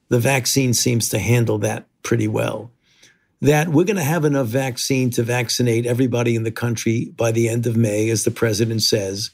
The 0.09 0.19
vaccine 0.19 0.75
seems 0.75 1.09
to 1.09 1.17
handle 1.17 1.57
that 1.57 1.87
pretty 2.03 2.27
well 2.27 2.72
that 3.43 3.67
we're 3.67 3.83
going 3.83 3.97
to 3.97 4.03
have 4.03 4.23
enough 4.23 4.47
vaccine 4.47 5.09
to 5.09 5.21
vaccinate 5.21 5.85
everybody 5.85 6.33
in 6.33 6.43
the 6.43 6.51
country 6.51 7.11
by 7.17 7.29
the 7.29 7.49
end 7.49 7.67
of 7.67 7.75
May, 7.75 8.09
as 8.09 8.23
the 8.23 8.31
president 8.31 8.81
says. 8.81 9.31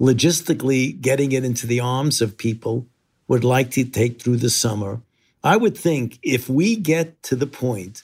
Logistically, 0.00 1.00
getting 1.00 1.30
it 1.30 1.44
into 1.44 1.64
the 1.64 1.78
arms 1.78 2.20
of 2.20 2.36
people 2.36 2.88
would 3.28 3.44
like 3.44 3.70
to 3.70 3.84
take 3.84 4.20
through 4.20 4.38
the 4.38 4.50
summer. 4.50 5.02
I 5.44 5.56
would 5.56 5.78
think 5.78 6.18
if 6.20 6.48
we 6.48 6.74
get 6.74 7.22
to 7.22 7.36
the 7.36 7.46
point 7.46 8.02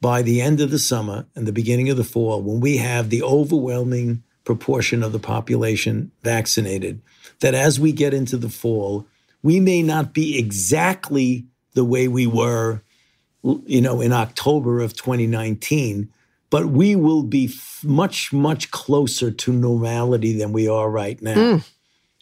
by 0.00 0.22
the 0.22 0.40
end 0.40 0.58
of 0.62 0.70
the 0.70 0.78
summer 0.78 1.26
and 1.36 1.46
the 1.46 1.52
beginning 1.52 1.90
of 1.90 1.98
the 1.98 2.02
fall, 2.02 2.40
when 2.40 2.60
we 2.60 2.78
have 2.78 3.10
the 3.10 3.22
overwhelming 3.22 4.22
proportion 4.44 5.02
of 5.02 5.12
the 5.12 5.18
population 5.18 6.12
vaccinated, 6.22 7.02
that 7.40 7.52
as 7.52 7.78
we 7.78 7.92
get 7.92 8.14
into 8.14 8.38
the 8.38 8.48
fall, 8.48 9.06
we 9.42 9.60
may 9.60 9.82
not 9.82 10.14
be 10.14 10.38
exactly 10.38 11.44
the 11.74 11.84
way 11.84 12.08
we 12.08 12.26
were 12.26 12.80
you 13.66 13.80
know, 13.80 14.00
in 14.00 14.12
October 14.12 14.80
of 14.80 14.94
2019, 14.94 16.08
but 16.50 16.66
we 16.66 16.96
will 16.96 17.22
be 17.22 17.46
f- 17.46 17.82
much, 17.84 18.32
much 18.32 18.70
closer 18.70 19.30
to 19.30 19.52
normality 19.52 20.36
than 20.36 20.52
we 20.52 20.68
are 20.68 20.90
right 20.90 21.20
now. 21.20 21.34
Mm. 21.34 21.68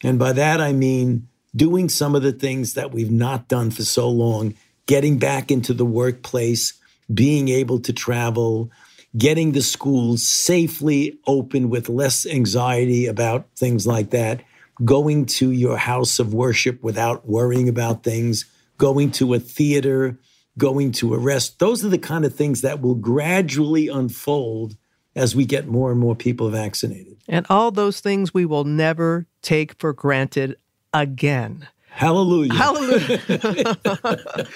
And 0.02 0.18
by 0.18 0.32
that, 0.32 0.60
I 0.60 0.72
mean 0.72 1.28
doing 1.54 1.88
some 1.88 2.14
of 2.14 2.22
the 2.22 2.32
things 2.32 2.74
that 2.74 2.92
we've 2.92 3.10
not 3.10 3.48
done 3.48 3.70
for 3.70 3.82
so 3.82 4.08
long, 4.08 4.54
getting 4.86 5.18
back 5.18 5.50
into 5.50 5.72
the 5.72 5.86
workplace, 5.86 6.74
being 7.12 7.48
able 7.48 7.80
to 7.80 7.92
travel, 7.92 8.70
getting 9.16 9.52
the 9.52 9.62
schools 9.62 10.28
safely 10.28 11.18
open 11.26 11.70
with 11.70 11.88
less 11.88 12.26
anxiety 12.26 13.06
about 13.06 13.46
things 13.56 13.86
like 13.86 14.10
that, 14.10 14.42
going 14.84 15.24
to 15.24 15.50
your 15.50 15.78
house 15.78 16.18
of 16.18 16.34
worship 16.34 16.82
without 16.82 17.26
worrying 17.26 17.68
about 17.68 18.02
things, 18.02 18.44
going 18.76 19.10
to 19.10 19.32
a 19.32 19.38
theater 19.38 20.18
going 20.58 20.92
to 20.92 21.14
arrest. 21.14 21.58
Those 21.58 21.84
are 21.84 21.88
the 21.88 21.98
kind 21.98 22.24
of 22.24 22.34
things 22.34 22.62
that 22.62 22.80
will 22.80 22.94
gradually 22.94 23.88
unfold 23.88 24.76
as 25.14 25.34
we 25.34 25.44
get 25.44 25.66
more 25.66 25.90
and 25.90 25.98
more 25.98 26.14
people 26.14 26.50
vaccinated. 26.50 27.16
And 27.28 27.46
all 27.48 27.70
those 27.70 28.00
things 28.00 28.32
we 28.32 28.44
will 28.44 28.64
never 28.64 29.26
take 29.42 29.78
for 29.80 29.92
granted 29.92 30.56
again. 30.92 31.68
Hallelujah. 31.88 32.52
Hallelujah. 32.52 34.46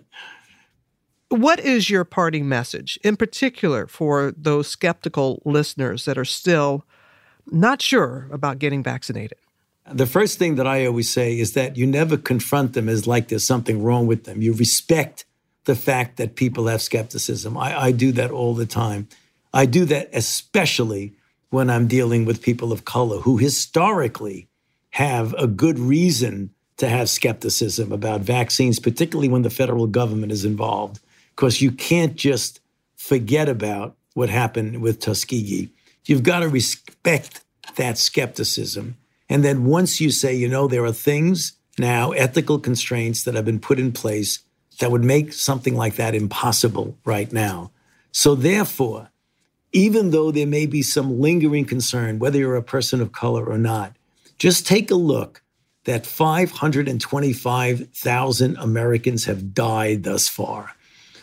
what 1.28 1.60
is 1.60 1.88
your 1.88 2.04
parting 2.04 2.48
message, 2.48 2.98
in 3.04 3.16
particular 3.16 3.86
for 3.86 4.34
those 4.36 4.66
skeptical 4.66 5.40
listeners 5.44 6.04
that 6.04 6.18
are 6.18 6.24
still 6.24 6.84
not 7.46 7.80
sure 7.80 8.28
about 8.32 8.58
getting 8.58 8.82
vaccinated? 8.82 9.38
The 9.92 10.06
first 10.06 10.38
thing 10.38 10.56
that 10.56 10.66
I 10.66 10.86
always 10.86 11.12
say 11.12 11.38
is 11.38 11.54
that 11.54 11.76
you 11.76 11.86
never 11.86 12.16
confront 12.16 12.74
them 12.74 12.88
as 12.88 13.06
like 13.06 13.28
there's 13.28 13.46
something 13.46 13.82
wrong 13.82 14.06
with 14.06 14.24
them. 14.24 14.42
You 14.42 14.52
respect 14.52 15.24
the 15.64 15.74
fact 15.74 16.16
that 16.16 16.36
people 16.36 16.66
have 16.66 16.82
skepticism. 16.82 17.56
I, 17.56 17.80
I 17.80 17.92
do 17.92 18.12
that 18.12 18.30
all 18.30 18.54
the 18.54 18.66
time. 18.66 19.08
I 19.52 19.66
do 19.66 19.84
that 19.86 20.10
especially 20.12 21.14
when 21.50 21.68
I'm 21.68 21.88
dealing 21.88 22.24
with 22.24 22.42
people 22.42 22.72
of 22.72 22.84
color 22.84 23.18
who 23.18 23.36
historically 23.36 24.48
have 24.90 25.34
a 25.34 25.46
good 25.46 25.78
reason 25.78 26.50
to 26.76 26.88
have 26.88 27.10
skepticism 27.10 27.92
about 27.92 28.22
vaccines, 28.22 28.78
particularly 28.78 29.28
when 29.28 29.42
the 29.42 29.50
federal 29.50 29.86
government 29.86 30.32
is 30.32 30.44
involved, 30.44 31.00
because 31.36 31.60
you 31.60 31.70
can't 31.70 32.16
just 32.16 32.60
forget 32.96 33.48
about 33.48 33.96
what 34.14 34.30
happened 34.30 34.80
with 34.80 35.00
Tuskegee. 35.00 35.70
You've 36.06 36.22
got 36.22 36.40
to 36.40 36.48
respect 36.48 37.44
that 37.76 37.98
skepticism. 37.98 38.96
And 39.28 39.44
then 39.44 39.64
once 39.64 40.00
you 40.00 40.10
say, 40.10 40.34
you 40.34 40.48
know, 40.48 40.66
there 40.66 40.84
are 40.84 40.92
things 40.92 41.52
now, 41.78 42.10
ethical 42.12 42.58
constraints 42.58 43.24
that 43.24 43.34
have 43.34 43.44
been 43.44 43.60
put 43.60 43.78
in 43.78 43.92
place 43.92 44.40
that 44.80 44.90
would 44.90 45.04
make 45.04 45.32
something 45.32 45.76
like 45.76 45.94
that 45.96 46.14
impossible 46.14 46.98
right 47.04 47.32
now. 47.32 47.70
So, 48.12 48.34
therefore, 48.34 49.10
even 49.72 50.10
though 50.10 50.32
there 50.32 50.46
may 50.46 50.66
be 50.66 50.82
some 50.82 51.18
lingering 51.20 51.64
concern, 51.64 52.18
whether 52.18 52.38
you're 52.38 52.56
a 52.56 52.62
person 52.62 53.00
of 53.00 53.12
color 53.12 53.46
or 53.46 53.56
not, 53.56 53.94
just 54.38 54.66
take 54.66 54.90
a 54.90 54.96
look 54.96 55.42
that 55.84 56.04
525,000 56.06 58.56
Americans 58.56 59.26
have 59.26 59.54
died 59.54 60.02
thus 60.02 60.26
far. 60.28 60.74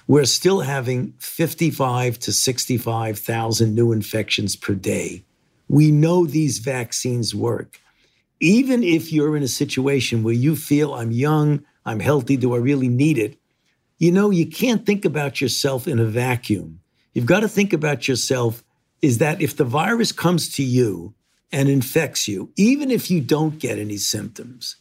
We're 0.07 0.25
still 0.25 0.61
having 0.61 1.13
55 1.19 2.17
to 2.19 2.31
65,000 2.31 3.75
new 3.75 3.91
infections 3.91 4.55
per 4.55 4.73
day. 4.73 5.25
We 5.67 5.91
know 5.91 6.25
these 6.25 6.59
vaccines 6.59 7.35
work. 7.35 7.81
Even 8.39 8.83
if 8.83 9.11
you're 9.11 9.35
in 9.35 9.43
a 9.43 9.49
situation 9.49 10.23
where 10.23 10.33
you 10.33 10.55
feel 10.55 10.93
I'm 10.93 11.11
young, 11.11 11.65
I'm 11.85 11.99
healthy, 11.99 12.37
do 12.37 12.53
I 12.53 12.57
really 12.57 12.87
need 12.87 13.17
it? 13.17 13.36
You 13.97 14.11
know, 14.11 14.29
you 14.29 14.45
can't 14.45 14.85
think 14.85 15.05
about 15.05 15.41
yourself 15.41 15.87
in 15.87 15.99
a 15.99 16.05
vacuum. 16.05 16.79
You've 17.13 17.25
got 17.25 17.39
to 17.39 17.47
think 17.47 17.73
about 17.73 18.07
yourself 18.07 18.63
is 19.01 19.17
that 19.19 19.41
if 19.41 19.55
the 19.55 19.63
virus 19.63 20.11
comes 20.11 20.49
to 20.55 20.63
you 20.63 21.13
and 21.51 21.69
infects 21.69 22.27
you, 22.27 22.51
even 22.55 22.91
if 22.91 23.09
you 23.09 23.21
don't 23.21 23.59
get 23.59 23.79
any 23.79 23.97
symptoms, 23.97 24.75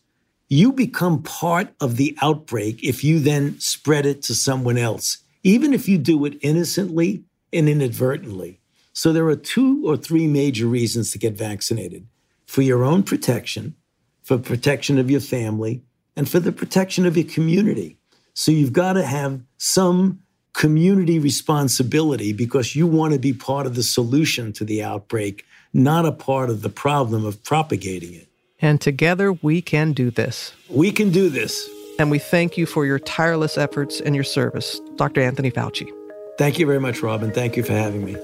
you 0.48 0.72
become 0.72 1.22
part 1.22 1.68
of 1.80 1.96
the 1.96 2.16
outbreak 2.22 2.82
if 2.82 3.02
you 3.02 3.18
then 3.18 3.58
spread 3.58 4.06
it 4.06 4.22
to 4.22 4.34
someone 4.34 4.78
else, 4.78 5.18
even 5.42 5.72
if 5.72 5.88
you 5.88 5.98
do 5.98 6.24
it 6.24 6.38
innocently 6.40 7.24
and 7.52 7.68
inadvertently. 7.68 8.60
So 8.92 9.12
there 9.12 9.26
are 9.28 9.36
two 9.36 9.86
or 9.86 9.96
three 9.96 10.26
major 10.26 10.66
reasons 10.66 11.10
to 11.10 11.18
get 11.18 11.34
vaccinated 11.34 12.06
for 12.46 12.62
your 12.62 12.84
own 12.84 13.02
protection, 13.02 13.74
for 14.22 14.38
protection 14.38 14.98
of 14.98 15.10
your 15.10 15.20
family, 15.20 15.82
and 16.16 16.28
for 16.28 16.40
the 16.40 16.52
protection 16.52 17.06
of 17.06 17.16
your 17.16 17.26
community. 17.26 17.98
So 18.38 18.52
you've 18.52 18.74
got 18.74 18.92
to 18.92 19.02
have 19.02 19.40
some 19.56 20.20
community 20.52 21.18
responsibility 21.18 22.34
because 22.34 22.76
you 22.76 22.86
want 22.86 23.14
to 23.14 23.18
be 23.18 23.32
part 23.32 23.64
of 23.64 23.74
the 23.74 23.82
solution 23.82 24.52
to 24.52 24.64
the 24.64 24.82
outbreak, 24.82 25.46
not 25.72 26.04
a 26.04 26.12
part 26.12 26.50
of 26.50 26.60
the 26.60 26.68
problem 26.68 27.24
of 27.24 27.42
propagating 27.42 28.12
it. 28.12 28.28
And 28.60 28.78
together 28.78 29.32
we 29.32 29.62
can 29.62 29.94
do 29.94 30.10
this. 30.10 30.52
We 30.68 30.92
can 30.92 31.10
do 31.10 31.30
this. 31.30 31.66
And 31.98 32.10
we 32.10 32.18
thank 32.18 32.58
you 32.58 32.66
for 32.66 32.84
your 32.84 32.98
tireless 32.98 33.56
efforts 33.56 34.02
and 34.02 34.14
your 34.14 34.24
service, 34.24 34.82
Dr. 34.96 35.22
Anthony 35.22 35.50
Fauci. 35.50 35.90
Thank 36.36 36.58
you 36.58 36.66
very 36.66 36.80
much, 36.80 37.00
Robin. 37.00 37.32
Thank 37.32 37.56
you 37.56 37.62
for 37.62 37.72
having 37.72 38.04
me. 38.04 38.16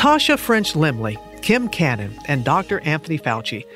Tasha 0.00 0.38
French 0.38 0.72
Limley, 0.72 1.18
Kim 1.42 1.68
Cannon, 1.68 2.18
and 2.24 2.42
Dr. 2.42 2.80
Anthony 2.86 3.18
Fauci 3.18 3.66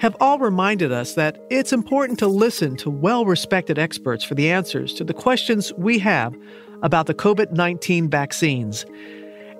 have 0.00 0.14
all 0.20 0.38
reminded 0.38 0.92
us 0.92 1.14
that 1.14 1.42
it's 1.48 1.72
important 1.72 2.18
to 2.18 2.26
listen 2.26 2.76
to 2.76 2.90
well 2.90 3.24
respected 3.24 3.78
experts 3.78 4.22
for 4.22 4.34
the 4.34 4.50
answers 4.50 4.92
to 4.92 5.04
the 5.04 5.14
questions 5.14 5.72
we 5.78 5.98
have 5.98 6.36
about 6.82 7.06
the 7.06 7.14
COVID 7.14 7.52
19 7.52 8.10
vaccines. 8.10 8.84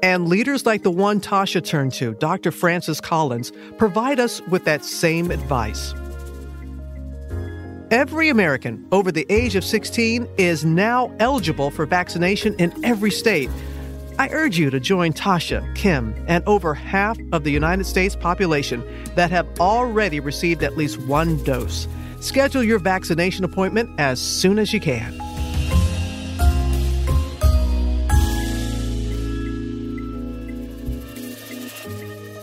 And 0.03 0.29
leaders 0.29 0.67
like 0.67 0.83
the 0.83 0.91
one 0.91 1.23
Tasha 1.23 1.65
turned 1.65 1.95
to, 1.95 2.13
Dr. 2.13 2.51
Francis 2.51 3.01
Collins, 3.01 3.51
provide 3.79 4.21
us 4.21 4.43
with 4.49 4.67
that 4.67 4.85
same 4.85 5.31
advice. 5.31 5.95
Every 7.91 8.29
American 8.29 8.87
over 8.93 9.11
the 9.11 9.25
age 9.31 9.57
of 9.57 9.65
16 9.65 10.29
is 10.37 10.67
now 10.67 11.17
eligible 11.19 11.71
for 11.71 11.87
vaccination 11.87 12.55
in 12.57 12.85
every 12.85 13.11
state 13.11 13.49
I 14.21 14.29
urge 14.33 14.59
you 14.59 14.69
to 14.69 14.79
join 14.79 15.15
Tasha, 15.15 15.75
Kim, 15.75 16.15
and 16.29 16.45
over 16.47 16.75
half 16.75 17.19
of 17.33 17.43
the 17.43 17.51
United 17.51 17.85
States 17.85 18.15
population 18.15 18.85
that 19.15 19.31
have 19.31 19.49
already 19.59 20.21
received 20.21 20.63
at 20.63 20.77
least 20.77 21.01
one 21.07 21.43
dose. 21.43 21.89
Schedule 22.21 22.63
your 22.63 22.79
vaccination 22.79 23.47
appointment 23.47 23.89
as 23.99 24.21
soon 24.21 24.59
as 24.59 24.75
you 24.75 24.79
can. 24.79 25.15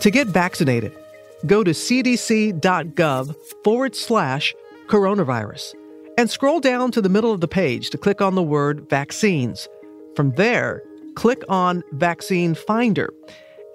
To 0.00 0.10
get 0.10 0.26
vaccinated, 0.26 0.92
go 1.46 1.62
to 1.62 1.70
cdc.gov 1.70 3.36
forward 3.62 3.94
slash 3.94 4.52
coronavirus 4.88 5.76
and 6.18 6.28
scroll 6.28 6.58
down 6.58 6.90
to 6.90 7.00
the 7.00 7.08
middle 7.08 7.30
of 7.30 7.40
the 7.40 7.46
page 7.46 7.90
to 7.90 7.98
click 7.98 8.20
on 8.20 8.34
the 8.34 8.42
word 8.42 8.90
vaccines. 8.90 9.68
From 10.16 10.32
there, 10.32 10.82
click 11.18 11.42
on 11.48 11.82
Vaccine 11.94 12.54
Finder, 12.54 13.12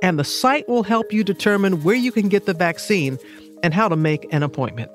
and 0.01 0.17
the 0.17 0.23
site 0.23 0.65
will 0.69 0.83
help 0.83 1.11
you 1.11 1.25
determine 1.25 1.83
where 1.83 1.93
you 1.93 2.09
can 2.09 2.29
get 2.29 2.45
the 2.45 2.53
vaccine 2.53 3.19
and 3.63 3.73
how 3.73 3.89
to 3.89 3.97
make 3.97 4.33
an 4.33 4.43
appointment. 4.43 4.89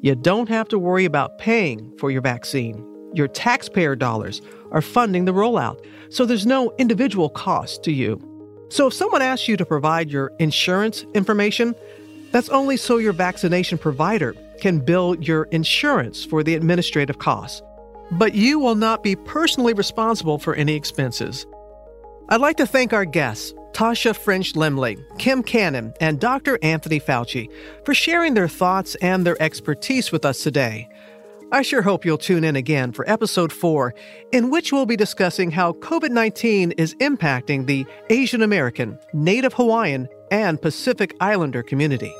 You 0.00 0.16
don't 0.16 0.48
have 0.48 0.66
to 0.70 0.80
worry 0.80 1.04
about 1.04 1.38
paying 1.38 1.96
for 1.96 2.10
your 2.10 2.22
vaccine. 2.22 2.84
Your 3.14 3.28
taxpayer 3.28 3.94
dollars 3.94 4.42
are 4.72 4.82
funding 4.82 5.26
the 5.26 5.32
rollout, 5.32 5.78
so 6.08 6.26
there's 6.26 6.44
no 6.44 6.74
individual 6.76 7.28
cost 7.28 7.84
to 7.84 7.92
you. 7.92 8.20
So 8.68 8.88
if 8.88 8.92
someone 8.92 9.22
asks 9.22 9.46
you 9.46 9.56
to 9.56 9.64
provide 9.64 10.10
your 10.10 10.32
insurance 10.40 11.06
information, 11.14 11.72
that's 12.32 12.48
only 12.48 12.76
so 12.78 12.96
your 12.96 13.12
vaccination 13.12 13.78
provider 13.78 14.34
can 14.60 14.80
bill 14.80 15.14
your 15.20 15.44
insurance 15.52 16.24
for 16.24 16.42
the 16.42 16.56
administrative 16.56 17.20
costs. 17.20 17.62
But 18.10 18.34
you 18.34 18.58
will 18.58 18.74
not 18.74 19.04
be 19.04 19.14
personally 19.14 19.72
responsible 19.72 20.40
for 20.40 20.56
any 20.56 20.74
expenses. 20.74 21.46
I'd 22.28 22.40
like 22.40 22.56
to 22.56 22.66
thank 22.66 22.92
our 22.92 23.04
guests, 23.04 23.54
Tasha 23.70 24.16
French 24.16 24.54
Limley, 24.54 24.96
Kim 25.16 25.44
Cannon, 25.44 25.94
and 26.00 26.18
Dr. 26.18 26.58
Anthony 26.60 26.98
Fauci, 26.98 27.48
for 27.84 27.94
sharing 27.94 28.34
their 28.34 28.48
thoughts 28.48 28.96
and 28.96 29.24
their 29.24 29.40
expertise 29.40 30.10
with 30.10 30.24
us 30.24 30.42
today. 30.42 30.88
I 31.52 31.62
sure 31.62 31.82
hope 31.82 32.04
you'll 32.04 32.18
tune 32.18 32.42
in 32.42 32.56
again 32.56 32.90
for 32.90 33.08
episode 33.08 33.52
four, 33.52 33.94
in 34.32 34.50
which 34.50 34.72
we'll 34.72 34.86
be 34.86 34.96
discussing 34.96 35.52
how 35.52 35.74
COVID 35.74 36.10
19 36.10 36.72
is 36.72 36.96
impacting 36.96 37.66
the 37.66 37.86
Asian 38.10 38.42
American, 38.42 38.98
Native 39.12 39.52
Hawaiian, 39.52 40.08
and 40.32 40.60
Pacific 40.60 41.14
Islander 41.20 41.62
community. 41.62 42.12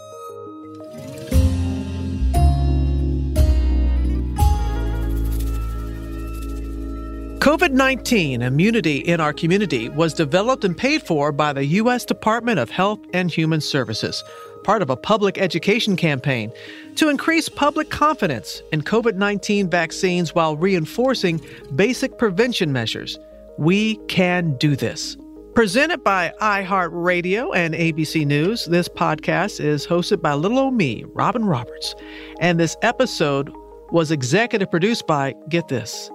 COVID 7.47 7.71
19 7.71 8.43
Immunity 8.43 8.97
in 8.97 9.21
Our 9.21 9.33
Community 9.33 9.89
was 9.89 10.13
developed 10.13 10.65
and 10.65 10.77
paid 10.77 11.05
for 11.05 11.31
by 11.31 11.53
the 11.53 11.65
U.S. 11.65 12.05
Department 12.05 12.59
of 12.59 12.71
Health 12.71 12.99
and 13.13 13.31
Human 13.31 13.61
Services, 13.61 14.25
part 14.65 14.83
of 14.83 14.91
a 14.91 14.97
public 14.97 15.39
education 15.39 15.95
campaign 15.95 16.51
to 16.97 17.09
increase 17.09 17.49
public 17.49 17.89
confidence 17.89 18.63
in 18.73 18.83
COVID 18.83 19.15
19 19.15 19.71
vaccines 19.71 20.35
while 20.35 20.57
reinforcing 20.57 21.41
basic 21.77 22.19
prevention 22.19 22.73
measures. 22.73 23.17
We 23.59 23.95
can 24.09 24.57
do 24.57 24.75
this. 24.75 25.17
Presented 25.55 26.03
by 26.03 26.33
iHeartRadio 26.41 27.55
and 27.55 27.75
ABC 27.75 28.27
News, 28.27 28.65
this 28.65 28.89
podcast 28.89 29.61
is 29.61 29.87
hosted 29.87 30.21
by 30.21 30.35
little 30.35 30.59
old 30.59 30.75
me, 30.75 31.05
Robin 31.15 31.45
Roberts. 31.45 31.95
And 32.41 32.59
this 32.59 32.77
episode 32.83 33.55
was 33.93 34.11
executive 34.11 34.69
produced 34.69 35.07
by, 35.07 35.35
get 35.49 35.69
this, 35.69 36.11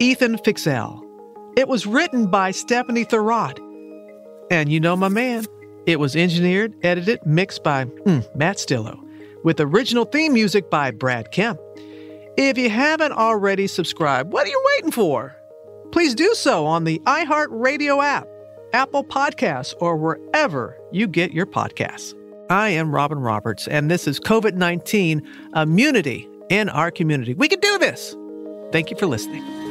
Ethan 0.00 0.38
Fixell. 0.38 1.00
It 1.56 1.68
was 1.68 1.86
written 1.86 2.26
by 2.26 2.50
Stephanie 2.50 3.04
Thurrott. 3.04 3.58
And 4.50 4.70
you 4.70 4.80
know 4.80 4.96
my 4.96 5.08
man. 5.08 5.44
It 5.86 6.00
was 6.00 6.16
engineered, 6.16 6.74
edited, 6.82 7.24
mixed 7.24 7.62
by 7.62 7.84
mm, 7.84 8.26
Matt 8.34 8.56
Stillo, 8.56 8.98
with 9.44 9.60
original 9.60 10.04
theme 10.04 10.32
music 10.32 10.68
by 10.70 10.90
Brad 10.90 11.30
Kemp. 11.30 11.60
If 12.36 12.58
you 12.58 12.70
haven't 12.70 13.12
already 13.12 13.66
subscribed, 13.66 14.32
what 14.32 14.46
are 14.46 14.50
you 14.50 14.62
waiting 14.74 14.90
for? 14.90 15.36
Please 15.92 16.14
do 16.14 16.34
so 16.34 16.66
on 16.66 16.84
the 16.84 16.98
iHeartRadio 17.00 18.02
app, 18.02 18.26
Apple 18.72 19.04
Podcasts, 19.04 19.74
or 19.78 19.96
wherever 19.96 20.76
you 20.90 21.06
get 21.06 21.32
your 21.32 21.46
podcasts. 21.46 22.14
I 22.50 22.70
am 22.70 22.92
Robin 22.92 23.20
Roberts, 23.20 23.68
and 23.68 23.88
this 23.90 24.08
is 24.08 24.18
COVID 24.18 24.54
19 24.54 25.22
Immunity 25.54 26.28
in 26.48 26.68
Our 26.68 26.90
Community. 26.90 27.34
We 27.34 27.48
can 27.48 27.60
do 27.60 27.78
this. 27.78 28.16
Thank 28.72 28.90
you 28.90 28.96
for 28.96 29.06
listening. 29.06 29.63